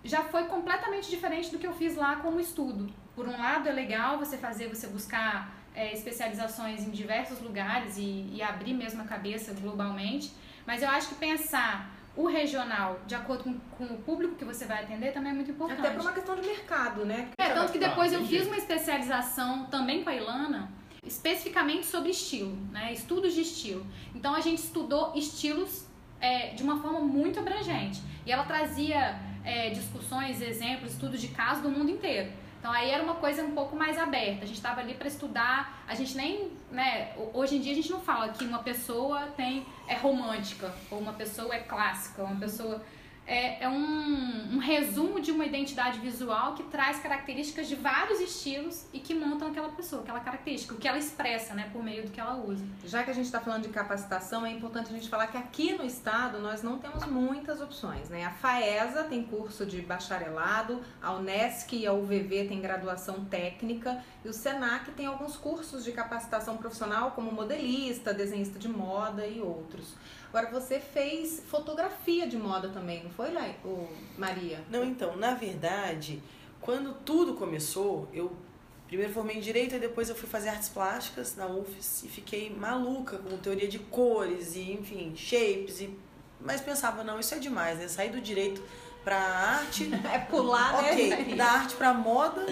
[0.08, 2.90] já foi completamente diferente do que eu fiz lá como estudo.
[3.16, 8.30] Por um lado é legal você fazer, você buscar é, especializações em diversos lugares e,
[8.34, 10.32] e abrir mesmo a cabeça globalmente,
[10.66, 14.66] mas eu acho que pensar o regional de acordo com, com, o público que você
[14.66, 15.80] vai atender também é muito importante.
[15.80, 17.30] Até por uma questão de mercado, né?
[17.38, 20.72] É, tanto que depois eu fiz uma especialização também com a Ilana,
[21.06, 22.92] especificamente sobre estilo, né?
[22.92, 23.86] Estudos de estilo.
[24.16, 25.86] Então a gente estudou estilos
[26.20, 28.02] é, de uma forma muito abrangente.
[28.26, 32.30] E ela trazia é, discussões, exemplos, estudos de casos do mundo inteiro.
[32.60, 34.44] Então aí era uma coisa um pouco mais aberta.
[34.44, 35.84] A gente estava ali para estudar.
[35.88, 37.14] A gente nem, né?
[37.34, 41.14] Hoje em dia a gente não fala que uma pessoa tem é romântica ou uma
[41.14, 42.84] pessoa é clássica, uma pessoa
[43.28, 48.86] é, é um, um, resumo de uma identidade visual que traz características de vários estilos
[48.94, 52.12] e que montam aquela pessoa, aquela característica, o que ela expressa, né, por meio do
[52.12, 52.66] que ela usa.
[52.86, 55.74] Já que a gente está falando de capacitação, é importante a gente falar que aqui
[55.74, 58.24] no estado nós não temos muitas opções, né?
[58.24, 64.30] A FAESA tem curso de bacharelado, a Unesc e a UVV tem graduação técnica e
[64.30, 69.96] o Senac tem alguns cursos de capacitação profissional como modelista, desenhista de moda e outros.
[70.38, 74.64] Agora você fez fotografia de moda também, não foi, lá, o Maria?
[74.70, 76.22] Não, então, na verdade,
[76.62, 78.32] quando tudo começou, eu
[78.86, 82.52] primeiro formei em direito e depois eu fui fazer artes plásticas na UFES e fiquei
[82.52, 85.98] maluca com teoria de cores e, enfim, shapes e
[86.40, 87.88] mas pensava, não, isso é demais, né?
[87.88, 88.62] Sair do direito
[89.04, 89.90] pra arte.
[90.14, 91.34] é pular, né?
[91.36, 92.46] Da arte pra moda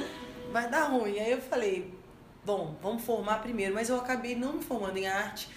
[0.51, 1.19] vai dar ruim.
[1.19, 1.93] Aí eu falei,
[2.43, 5.47] bom, vamos formar primeiro, mas eu acabei não me formando em arte.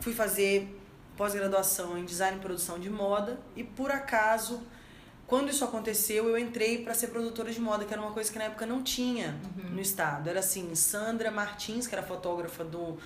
[0.00, 0.81] Fui fazer
[1.22, 4.60] pós-graduação em design e produção de moda e por acaso
[5.24, 8.36] quando isso aconteceu eu entrei para ser produtora de moda que era uma coisa que
[8.36, 9.70] na época não tinha uhum.
[9.70, 10.28] no estado.
[10.28, 12.98] Era assim Sandra Martins que era fotógrafa do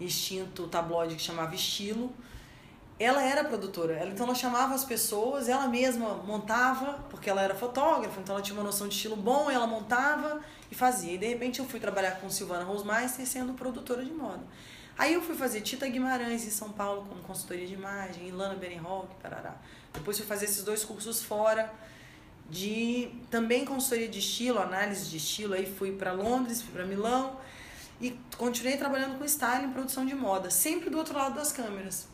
[0.00, 2.12] extinto tabloide que chamava Estilo.
[2.98, 7.54] Ela era produtora ela então ela chamava as pessoas ela mesma montava porque ela era
[7.54, 11.12] fotógrafa então ela tinha uma noção de estilo bom ela montava e fazia.
[11.12, 14.42] E de repente eu fui trabalhar com Silvana Rosmeister sendo produtora de moda
[14.96, 19.14] Aí eu fui fazer Tita Guimarães em São Paulo como consultoria de imagem, Ilana Berenrock,
[19.22, 19.56] parará.
[19.92, 21.72] Depois fui fazer esses dois cursos fora
[22.50, 27.38] de também consultoria de estilo, análise de estilo, aí fui para Londres, fui para Milão
[28.00, 32.08] e continuei trabalhando com styling produção de moda, sempre do outro lado das câmeras.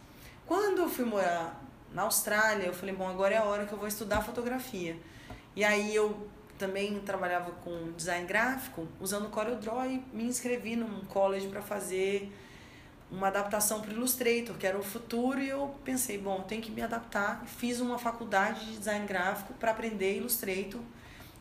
[0.46, 1.60] Quando eu fui morar
[1.92, 4.96] na Austrália, eu falei, bom, agora é a hora que eu vou estudar fotografia.
[5.56, 11.48] E aí eu também trabalhava com design gráfico, usando CorelDRAW e me inscrevi num college
[11.48, 12.32] para fazer
[13.10, 16.70] uma adaptação para o Illustrator, que era o futuro, e eu pensei, bom, tenho que
[16.70, 17.42] me adaptar.
[17.46, 20.80] Fiz uma faculdade de design gráfico para aprender Illustrator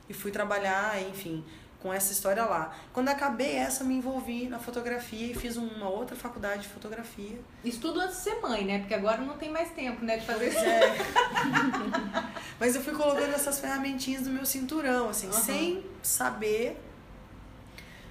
[0.10, 1.44] e fui trabalhar, enfim,
[1.80, 2.74] com essa história lá.
[2.94, 7.40] Quando acabei essa, me envolvi na fotografia e fiz uma outra faculdade de fotografia.
[7.66, 8.80] Estudo antes de ser mãe, né?
[8.80, 10.60] Porque agora não tem mais tempo, né, de fazer isso.
[10.60, 10.96] É.
[12.60, 15.34] Mas eu fui colocando essas ferramentinhas no meu cinturão, assim, uhum.
[15.34, 16.82] sem saber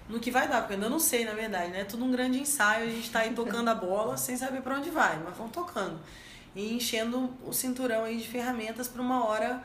[0.08, 1.80] no que vai dar, porque eu ainda não sei, na verdade, né?
[1.80, 4.76] É tudo um grande ensaio, a gente tá aí tocando a bola sem saber para
[4.76, 5.98] onde vai, mas vamos tocando.
[6.54, 9.62] E enchendo o cinturão aí de ferramentas para uma hora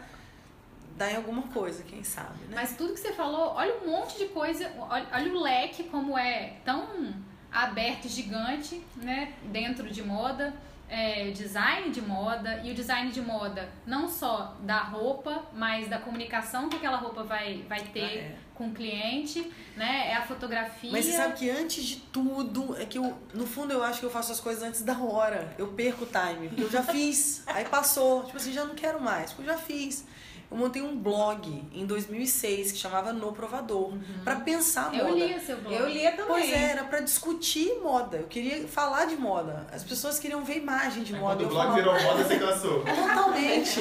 [0.98, 2.56] dar em alguma coisa, quem sabe, né?
[2.56, 6.18] Mas tudo que você falou, olha um monte de coisa, olha, olha o leque como
[6.18, 7.14] é tão
[7.52, 9.34] aberto, gigante, né?
[9.46, 10.54] Dentro de moda
[10.92, 15.98] é, design de moda e o design de moda não só da roupa, mas da
[15.98, 18.36] comunicação que aquela roupa vai, vai ter ah, é.
[18.54, 20.10] com o cliente, né?
[20.10, 20.92] É a fotografia.
[20.92, 24.06] Mas você sabe que antes de tudo, é que eu, no fundo eu acho que
[24.06, 25.56] eu faço as coisas antes da hora.
[25.58, 29.00] Eu perco o time, porque eu já fiz, aí passou, tipo assim, já não quero
[29.02, 30.06] mais, porque eu já fiz
[30.52, 34.02] eu montei um blog em 2006 que chamava No Provador, uhum.
[34.22, 35.18] para pensar eu moda.
[35.18, 35.74] Eu lia seu blog.
[35.74, 36.28] Eu lia também.
[36.28, 38.18] Pois é, era para discutir moda.
[38.18, 39.66] Eu queria falar de moda.
[39.72, 41.38] As pessoas queriam ver imagem de moda.
[41.38, 41.76] Quando o blog falava...
[41.76, 42.84] virou moda, você cansou.
[42.84, 43.80] Totalmente.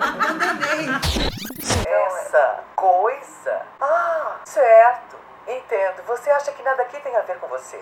[0.00, 0.88] Abandonei.
[1.86, 3.62] Essa coisa?
[3.80, 5.27] Ah, certo.
[5.48, 6.06] Entendo.
[6.06, 7.78] Você acha que nada aqui tem a ver com você?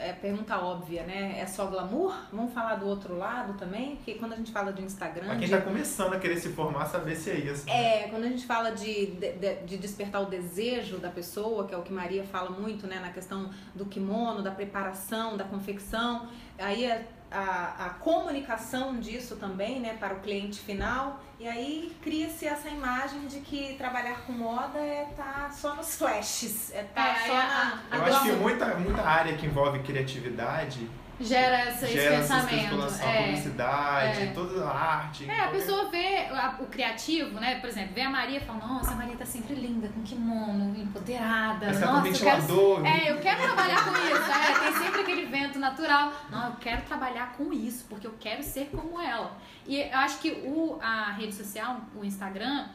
[0.00, 1.38] É pergunta óbvia, né?
[1.38, 2.14] É só glamour?
[2.32, 3.96] Vamos falar do outro lado também?
[3.96, 5.26] Porque quando a gente fala de Instagram.
[5.26, 5.54] Pra quem de...
[5.54, 7.68] tá começando a querer se formar, saber se é isso.
[7.68, 11.76] É, quando a gente fala de, de, de, despertar o desejo da pessoa, que é
[11.76, 12.98] o que Maria fala muito, né?
[13.00, 16.26] Na questão do kimono, da preparação, da confecção.
[16.58, 21.20] Aí é a, a comunicação disso também, né, para o cliente final.
[21.38, 25.96] E aí cria-se essa imagem de que trabalhar com moda é estar tá só nos
[25.96, 29.80] flashes, é estar tá é, só na, Eu acho que muita, muita área que envolve
[29.80, 30.88] criatividade
[31.24, 32.62] gera essa, esse gera essa pensamento.
[32.64, 33.22] especulação, É.
[33.22, 34.26] publicidade, é.
[34.34, 35.28] toda a arte.
[35.30, 37.60] É, a pessoa vê a- o criativo, né?
[37.60, 40.74] Por exemplo, vê a Maria e fala, nossa, a Maria tá sempre linda, com kimono,
[40.76, 41.66] empoderada.
[41.66, 42.86] Essa com nossa, eu quero ventilador.
[42.86, 44.30] É, eu quero trabalhar com isso.
[44.32, 46.12] É, tem sempre aquele vento natural.
[46.30, 49.36] Não, eu quero trabalhar com isso, porque eu quero ser como ela.
[49.66, 52.66] E eu acho que o, a rede social, o Instagram,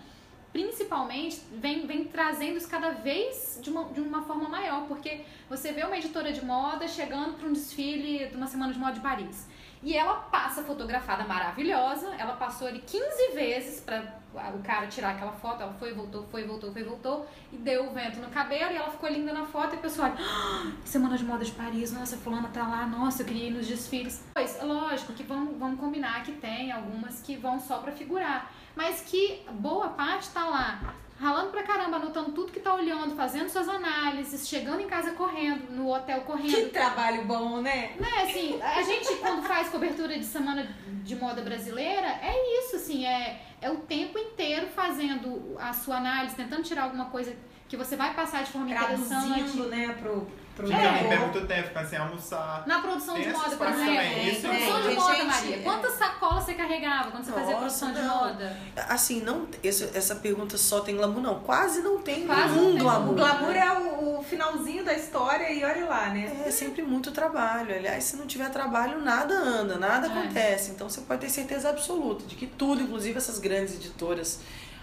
[0.51, 5.71] principalmente, vem, vem trazendo isso cada vez de uma, de uma forma maior, porque você
[5.71, 8.99] vê uma editora de moda chegando para um desfile de uma semana de moda de
[8.99, 9.47] Paris.
[9.83, 14.17] E ela passa fotografada maravilhosa, ela passou ali 15 vezes para
[14.55, 17.91] o cara tirar aquela foto, ela foi, voltou, foi, voltou, foi, voltou, e deu o
[17.91, 21.15] vento no cabelo, e ela ficou linda na foto, e a pessoa olha, "Ah, Semana
[21.15, 24.23] de Moda de Paris, nossa, fulana tá lá, nossa, eu queria ir nos desfiles.
[24.33, 29.01] Pois, lógico que vamos, vamos combinar que tem algumas que vão só pra figurar, mas
[29.01, 33.67] que boa parte tá lá, ralando pra caramba, anotando tudo que tá olhando, fazendo suas
[33.67, 36.53] análises, chegando em casa correndo, no hotel correndo.
[36.53, 37.95] Que trabalho bom, né?
[37.99, 40.69] Né, assim, a gente quando faz cobertura de semana
[41.03, 46.35] de moda brasileira, é isso, assim, é, é o tempo inteiro fazendo a sua análise,
[46.35, 47.35] tentando tirar alguma coisa
[47.67, 49.09] que você vai passar de forma interessante.
[49.09, 50.27] Traduzindo, né, pro
[50.65, 51.07] Fica É.
[51.07, 52.63] pé muito tempo, fica sem almoçar.
[52.65, 53.85] Na produção Tem de moda, por exemplo.
[53.85, 55.01] também, isso é produção de bom.
[55.01, 55.55] moda, Maria.
[55.55, 55.59] é.
[55.59, 58.17] Quantas sacolas você carregava quando você fazia Nossa, produção de não.
[58.17, 58.57] moda?
[58.89, 61.39] Assim, não, essa, essa pergunta só tem glamour, não.
[61.41, 62.79] Quase não tem Quase não nenhum tem.
[62.81, 63.11] glamour.
[63.11, 66.43] O glamour é o, o finalzinho da história e olha lá, né?
[66.45, 67.75] É sempre muito trabalho.
[67.75, 70.09] Aliás, se não tiver trabalho, nada anda, nada É.
[70.09, 70.71] acontece.
[70.71, 74.39] Então você pode ter certeza absoluta de que tudo, inclusive essas grandes editoras,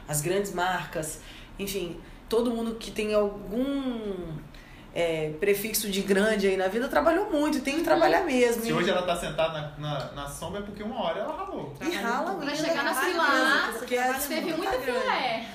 [0.07, 1.19] as grandes marcas,
[1.59, 1.99] enfim,
[2.29, 4.35] todo mundo que tem algum
[4.95, 8.63] é, prefixo de grande aí na vida trabalhou muito, tem que trabalhar mesmo.
[8.63, 11.75] Se hoje ela tá sentada na, na, na sombra é porque uma hora ela ralou.
[11.81, 15.47] e rala Vai ainda, chegar na fila, porque é Teve muito muita filé.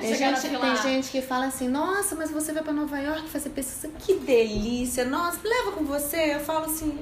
[0.00, 3.50] Tem gente, tem gente que fala assim, nossa, mas você vai pra Nova York fazer
[3.50, 6.34] pesquisa, que delícia, nossa, leva com você.
[6.34, 6.98] Eu falo assim,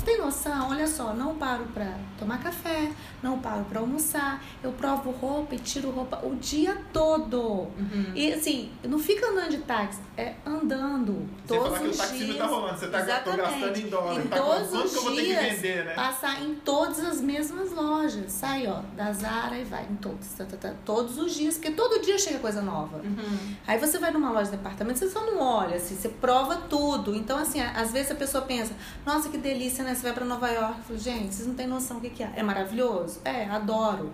[0.00, 0.70] você tem noção?
[0.70, 2.90] Olha só, não paro pra tomar café,
[3.22, 7.68] não paro pra almoçar, eu provo roupa e tiro roupa o dia todo.
[8.14, 11.28] E assim, não fica andando de táxi, é andando.
[11.46, 12.38] Sem todos falar que o os taxista dias.
[12.38, 13.42] tá rolando, você tá Exatamente.
[13.42, 15.84] gastando em dólar, Em tá todos quanto os que eu vou ter que dias, vender,
[15.84, 15.94] né?
[15.94, 18.32] Passar em todas as mesmas lojas.
[18.32, 20.28] Sai, ó, da Zara e vai em todos.
[20.28, 22.98] tá, tá, tá, todos os dias, porque todo dia chega coisa nova.
[22.98, 23.54] Uhum.
[23.66, 27.14] Aí você vai numa loja de departamento, você só não olha, assim, você prova tudo.
[27.14, 28.74] Então, assim, às vezes a pessoa pensa,
[29.04, 29.89] nossa, que delícia, né?
[29.94, 30.78] Você vai pra Nova York.
[30.78, 32.30] Eu falo, gente, vocês não têm noção do que, que é.
[32.36, 33.20] É maravilhoso?
[33.24, 34.12] É, adoro.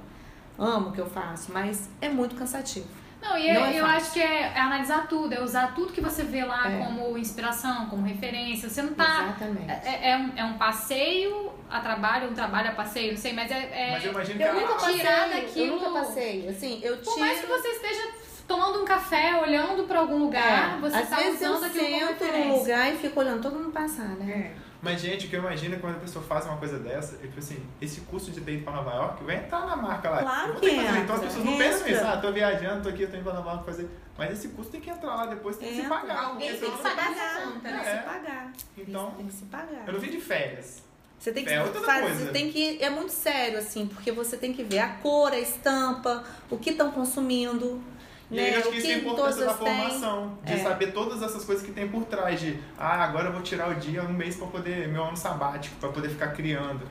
[0.59, 2.87] Amo o que eu faço, mas é muito cansativo.
[3.21, 3.97] Não, e Não eu, é eu fácil.
[3.97, 6.79] acho que é, é analisar tudo, é usar tudo que você vê lá É.
[6.79, 8.69] como inspiração, como referência.
[8.69, 9.25] Você não tá.
[9.37, 9.71] Exatamente.
[9.71, 13.51] É, é um, é um passeio a trabalho, um trabalho a passeio, não sei, mas
[13.51, 13.55] é.
[13.73, 16.49] é- Mas eu imagino que Eu a- nunca passei, tirar eu daquilo- nunca passei.
[16.49, 17.21] Assim, eu Por tiro...
[17.21, 18.09] mais que você esteja
[18.47, 21.85] tomando um café, olhando pra algum lugar, É, você às tá vezes eu usando aquilo
[21.85, 22.49] como sento referência.
[22.53, 24.53] num lugar e fico olhando todo mundo passar, né?
[24.63, 24.66] É.
[24.83, 27.27] Mas, gente, o que eu imagino é quando a pessoa faz uma coisa dessa, é
[27.27, 30.19] tipo assim, esse curso de date pra Nova York vai entrar na marca lá.
[30.23, 30.81] Claro que fazer.
[30.81, 33.25] Então as entra, pessoas não pensam nisso, ah, tô viajando, tô aqui, eu tô indo
[33.25, 33.89] pra Nova York fazer.
[34.19, 36.25] Mas esse curso tem que entrar lá depois, tem que se pagar.
[36.25, 37.81] Alguém tem que pagar essa conta, Tem né?
[37.83, 37.99] que É.
[37.99, 38.53] se pagar.
[38.79, 39.83] Então, Tem que se pagar.
[39.87, 40.83] eu não vim de férias.
[41.19, 44.53] Você tem que É outra fazer, tem que é muito sério assim, porque você tem
[44.53, 47.83] que ver a cor, a estampa, o que estão consumindo,
[48.31, 48.57] E aí né?
[48.57, 49.77] eu acho o que isso é importância da todas têm.
[49.89, 50.57] formação, de É.
[50.59, 53.75] saber todas essas coisas que tem por trás de, ah, agora eu vou tirar o
[53.75, 56.83] dia, um mês pra poder, meu ano sabático, pra poder ficar criando.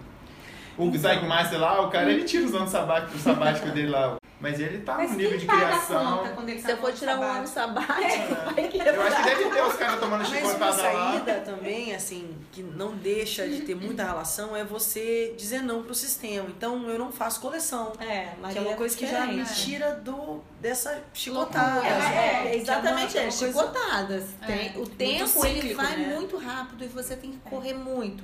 [0.77, 0.99] O Então.
[0.99, 4.15] Zaig Master lá, o cara, ele tira os anos sabáticos, o sabático dele lá.
[4.45, 6.23] Mas ele tá Mas no nível de criação.
[6.47, 8.35] ele Se tá eu for no tirar um ano sabático?
[8.71, 11.11] que Eu acho que deve ter os caras tomando Mas uma chicotada lá.
[11.11, 15.95] saída também, assim, que não deixa de ter muita relação é você dizer não pro
[15.95, 16.47] sistema.
[16.49, 17.93] Então eu não faço coleção.
[17.99, 19.45] É, mas Que é uma coisa que já me né?
[19.55, 21.73] tira do, dessa chicotada.
[21.81, 21.97] Loucura.
[21.97, 24.25] assim, É, que exatamente, é, chicotadas.
[24.45, 26.13] Tem, o tempo ele cíclico, vai né?
[26.13, 28.23] muito rápido e você tem que correr muito.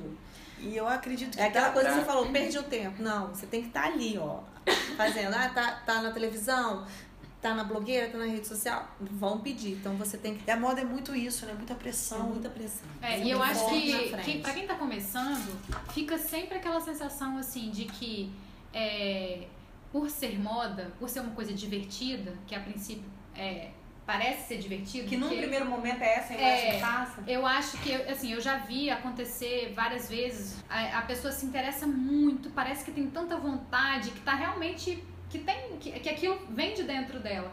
[0.61, 3.01] E eu acredito que É aquela dá coisa que você falou, perdi o tempo.
[3.01, 4.39] Não, você tem que estar ali, ó.
[4.95, 6.85] Fazendo, ah, tá, tá na televisão,
[7.41, 8.87] tá na blogueira, tá na rede social.
[8.99, 9.73] Vão pedir.
[9.73, 11.53] Então você tem que E a moda é muito isso, né?
[11.53, 12.27] Muita pressão.
[12.27, 12.87] muita pressão.
[13.01, 15.59] É, e eu acho que, que pra quem tá começando,
[15.93, 18.31] fica sempre aquela sensação assim de que
[18.73, 19.47] é,
[19.91, 23.71] por ser moda, por ser uma coisa divertida, que a princípio é,
[24.11, 26.71] parece ser divertido, Que num porque- primeiro momento é essa a É.
[26.73, 27.23] que passa.
[27.27, 30.61] Eu acho que, assim, eu já vi acontecer várias vezes.
[30.69, 35.03] A, a pessoa se interessa muito, parece que tem tanta vontade, que tá realmente.
[35.29, 35.77] que tem.
[35.79, 37.49] que, que aquilo vem de dentro dela.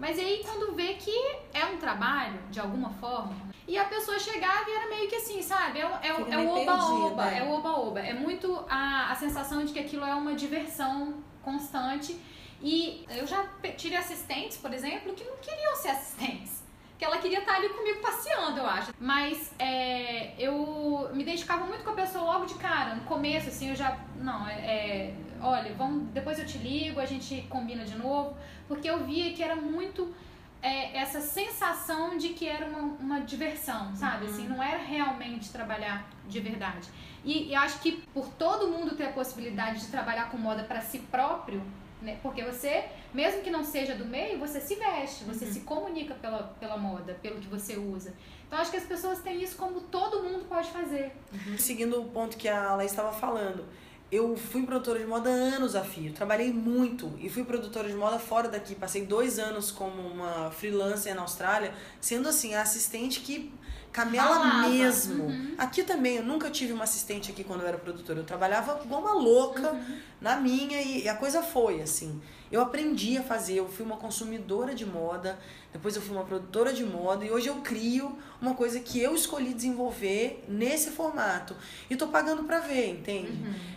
[0.00, 1.16] Mas aí quando vê que
[1.54, 3.36] é um trabalho, de alguma forma,
[3.68, 5.78] e a pessoa chegava e era meio que assim, sabe?
[5.78, 7.38] É, o- é, é o meio oba-oba, é.
[7.38, 8.00] é o oba-oba.
[8.00, 12.18] É muito a, a sensação de que aquilo é uma diversão constante.
[12.62, 13.44] E eu já
[13.76, 16.62] tive assistentes, por exemplo, que não queriam ser assistentes.
[16.98, 18.92] que ela queria estar ali comigo passeando, eu acho.
[19.00, 22.94] Mas é, eu me identificava muito com a pessoa logo de cara.
[22.94, 23.98] No começo, assim, eu já.
[24.16, 24.52] Não, é.
[24.52, 28.36] é olha, vamos, depois eu te ligo, a gente combina de novo.
[28.68, 30.14] Porque eu via que era muito.
[30.62, 34.26] É, essa sensação de que era uma, uma diversão, sabe?
[34.26, 34.30] Uhum.
[34.30, 36.86] Assim, não era realmente trabalhar de verdade.
[37.24, 40.82] E eu acho que por todo mundo ter a possibilidade de trabalhar com moda para
[40.82, 41.62] si próprio,
[42.02, 42.18] né?
[42.22, 46.54] Porque você, mesmo que não seja do meio, você se veste, você se comunica pela,
[46.58, 48.14] pela moda, pelo que você usa.
[48.46, 51.12] Então acho que as pessoas têm isso como todo mundo pode fazer.
[51.58, 53.64] Seguindo o ponto que a Laís estava falando,
[54.10, 58.18] eu fui produtora de moda anos a fio, trabalhei muito e fui produtora de moda
[58.18, 58.74] fora daqui.
[58.74, 63.52] Passei dois anos como uma freelancer na Austrália, sendo assim, a assistente que
[63.92, 64.68] camela Ralava.
[64.68, 65.24] mesmo.
[65.24, 65.54] Uhum.
[65.58, 68.20] Aqui também, eu nunca tive uma assistente aqui quando eu era produtora.
[68.20, 69.78] Eu trabalhava igual uma louca
[70.20, 72.20] na minha e, e a coisa foi assim.
[72.50, 75.38] Eu aprendi a fazer, eu fui uma consumidora de moda,
[75.72, 79.14] depois eu fui uma produtora de moda e hoje eu crio uma coisa que eu
[79.14, 81.54] escolhi desenvolver nesse formato.
[81.88, 83.32] E tô pagando pra ver, entende?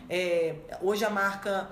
[0.09, 1.70] É, hoje a marca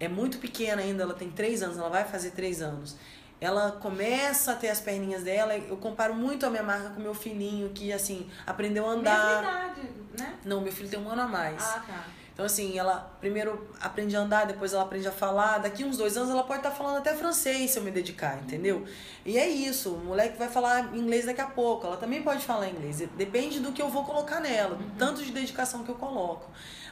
[0.00, 2.96] é muito pequena ainda, ela tem três anos, ela vai fazer três anos.
[3.40, 7.14] Ela começa a ter as perninhas dela, eu comparo muito a minha marca com meu
[7.14, 9.42] filhinho, que assim, aprendeu a Mesma andar.
[9.42, 10.34] idade, né?
[10.44, 11.62] Não, meu filho tem um ano a mais.
[11.62, 12.04] Ah, tá.
[12.38, 15.58] Então, assim, ela primeiro aprende a andar, depois ela aprende a falar.
[15.58, 18.84] Daqui uns dois anos ela pode estar falando até francês se eu me dedicar, entendeu?
[19.26, 22.68] E é isso, o moleque vai falar inglês daqui a pouco, ela também pode falar
[22.68, 23.00] inglês.
[23.16, 26.48] Depende do que eu vou colocar nela, do tanto de dedicação que eu coloco.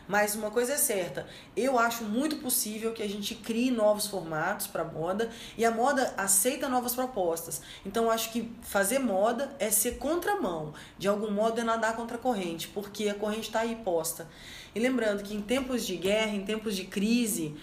[0.08, 1.26] Mas uma coisa é certa,
[1.56, 6.14] eu acho muito possível que a gente crie novos formatos para moda e a moda
[6.16, 7.60] aceita novas propostas.
[7.84, 12.20] Então acho que fazer moda é ser contramão, de algum modo é nadar contra a
[12.20, 14.28] corrente, porque a corrente está aí posta.
[14.74, 17.56] E lembrando que em tempos de guerra, em tempos de crise,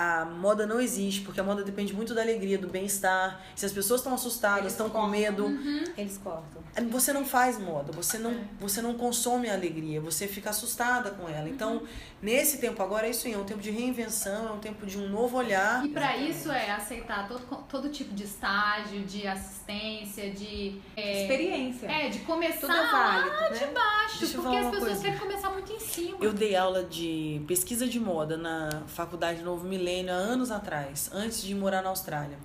[0.00, 3.40] a moda não existe, porque a moda depende muito da alegria, do bem-estar.
[3.56, 5.48] Se as pessoas estão assustadas, estão com medo,
[5.96, 6.62] Eles cortam.
[6.88, 11.28] você não faz moda, você não, você não consome a alegria, você fica assustada com
[11.28, 11.48] ela.
[11.48, 11.82] Então,
[12.22, 14.98] nesse tempo agora é isso aí, é um tempo de reinvenção, é um tempo de
[14.98, 15.84] um novo olhar.
[15.84, 20.80] E pra isso é aceitar todo, todo tipo de estágio, de assistência, de.
[20.96, 21.86] É, Experiência.
[21.86, 23.58] é, de começar Tudo é válido, lá né?
[23.58, 25.02] de baixo, Deixa eu porque as pessoas coisa.
[25.04, 26.18] querem começar muito em cima.
[26.20, 31.42] Eu dei aula de pesquisa de moda na Faculdade Novo Milênio há anos atrás, antes
[31.42, 32.38] de morar na Austrália.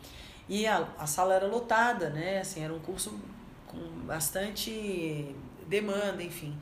[0.50, 2.40] E a, a sala era lotada, né?
[2.40, 3.18] Assim, era um curso
[3.66, 5.34] com bastante
[5.68, 6.54] demanda, enfim.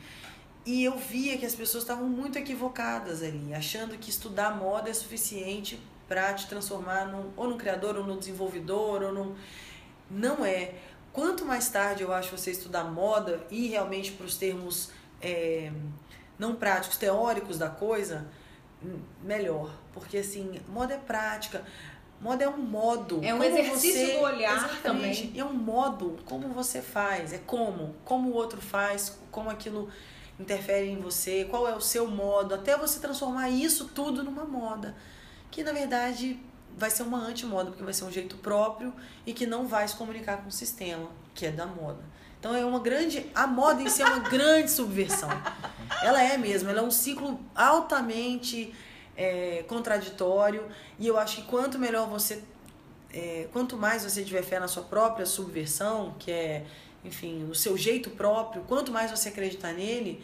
[0.65, 4.93] E eu via que as pessoas estavam muito equivocadas ali, achando que estudar moda é
[4.93, 9.35] suficiente para te transformar num, ou num criador, ou num desenvolvedor, ou num.
[10.09, 10.75] Não é.
[11.11, 14.91] Quanto mais tarde eu acho você estudar moda e realmente para os termos
[15.21, 15.71] é,
[16.37, 18.27] não práticos, teóricos da coisa,
[18.83, 19.73] hum, melhor.
[19.93, 21.63] Porque assim, moda é prática.
[22.21, 23.19] Moda é um modo.
[23.23, 25.23] É um exercício você- do olhar Exatamente.
[25.27, 25.39] também.
[25.39, 29.89] É um modo, como você faz, é como, como o outro faz, como aquilo
[30.39, 34.95] interfere em você, qual é o seu modo, até você transformar isso tudo numa moda.
[35.49, 36.39] Que na verdade
[36.77, 38.93] vai ser uma antimoda, porque vai ser um jeito próprio
[39.25, 42.03] e que não vai se comunicar com o sistema, que é da moda.
[42.39, 43.29] Então é uma grande.
[43.35, 45.29] A moda em si é uma grande subversão.
[46.01, 48.73] Ela é mesmo, ela é um ciclo altamente
[49.15, 50.67] é, contraditório.
[50.97, 52.41] E eu acho que quanto melhor você.
[53.13, 56.65] é, quanto mais você tiver fé na sua própria subversão, que é,
[57.03, 60.23] enfim, o seu jeito próprio, quanto mais você acreditar nele,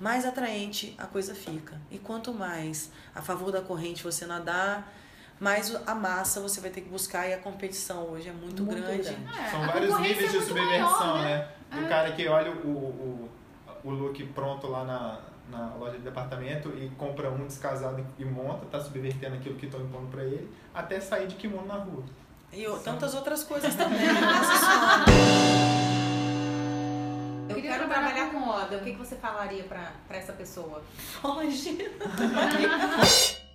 [0.00, 1.80] mais atraente a coisa fica.
[1.90, 4.92] E quanto mais a favor da corrente você nadar,
[5.40, 8.82] mais a massa você vai ter que buscar e a competição hoje é muito, Muito
[8.82, 9.02] grande.
[9.02, 9.38] grande.
[9.40, 11.48] É, São vários níveis é de subversão, maior, né?
[11.72, 11.88] O É.
[11.88, 13.30] cara que olha o, o,
[13.84, 15.20] o look pronto lá na,
[15.50, 19.80] na loja de departamento e compra um descasado e monta, tá subvertendo aquilo que estão
[19.80, 22.02] impondo pra ele, até sair de kimono na rua.
[22.52, 23.98] E o- tantas outras coisas também.
[27.48, 28.76] Eu Queria quero trabalhar trabalhar com moda.
[28.76, 30.82] O que, que você falaria pra, pra essa pessoa?
[30.96, 31.78] Foge.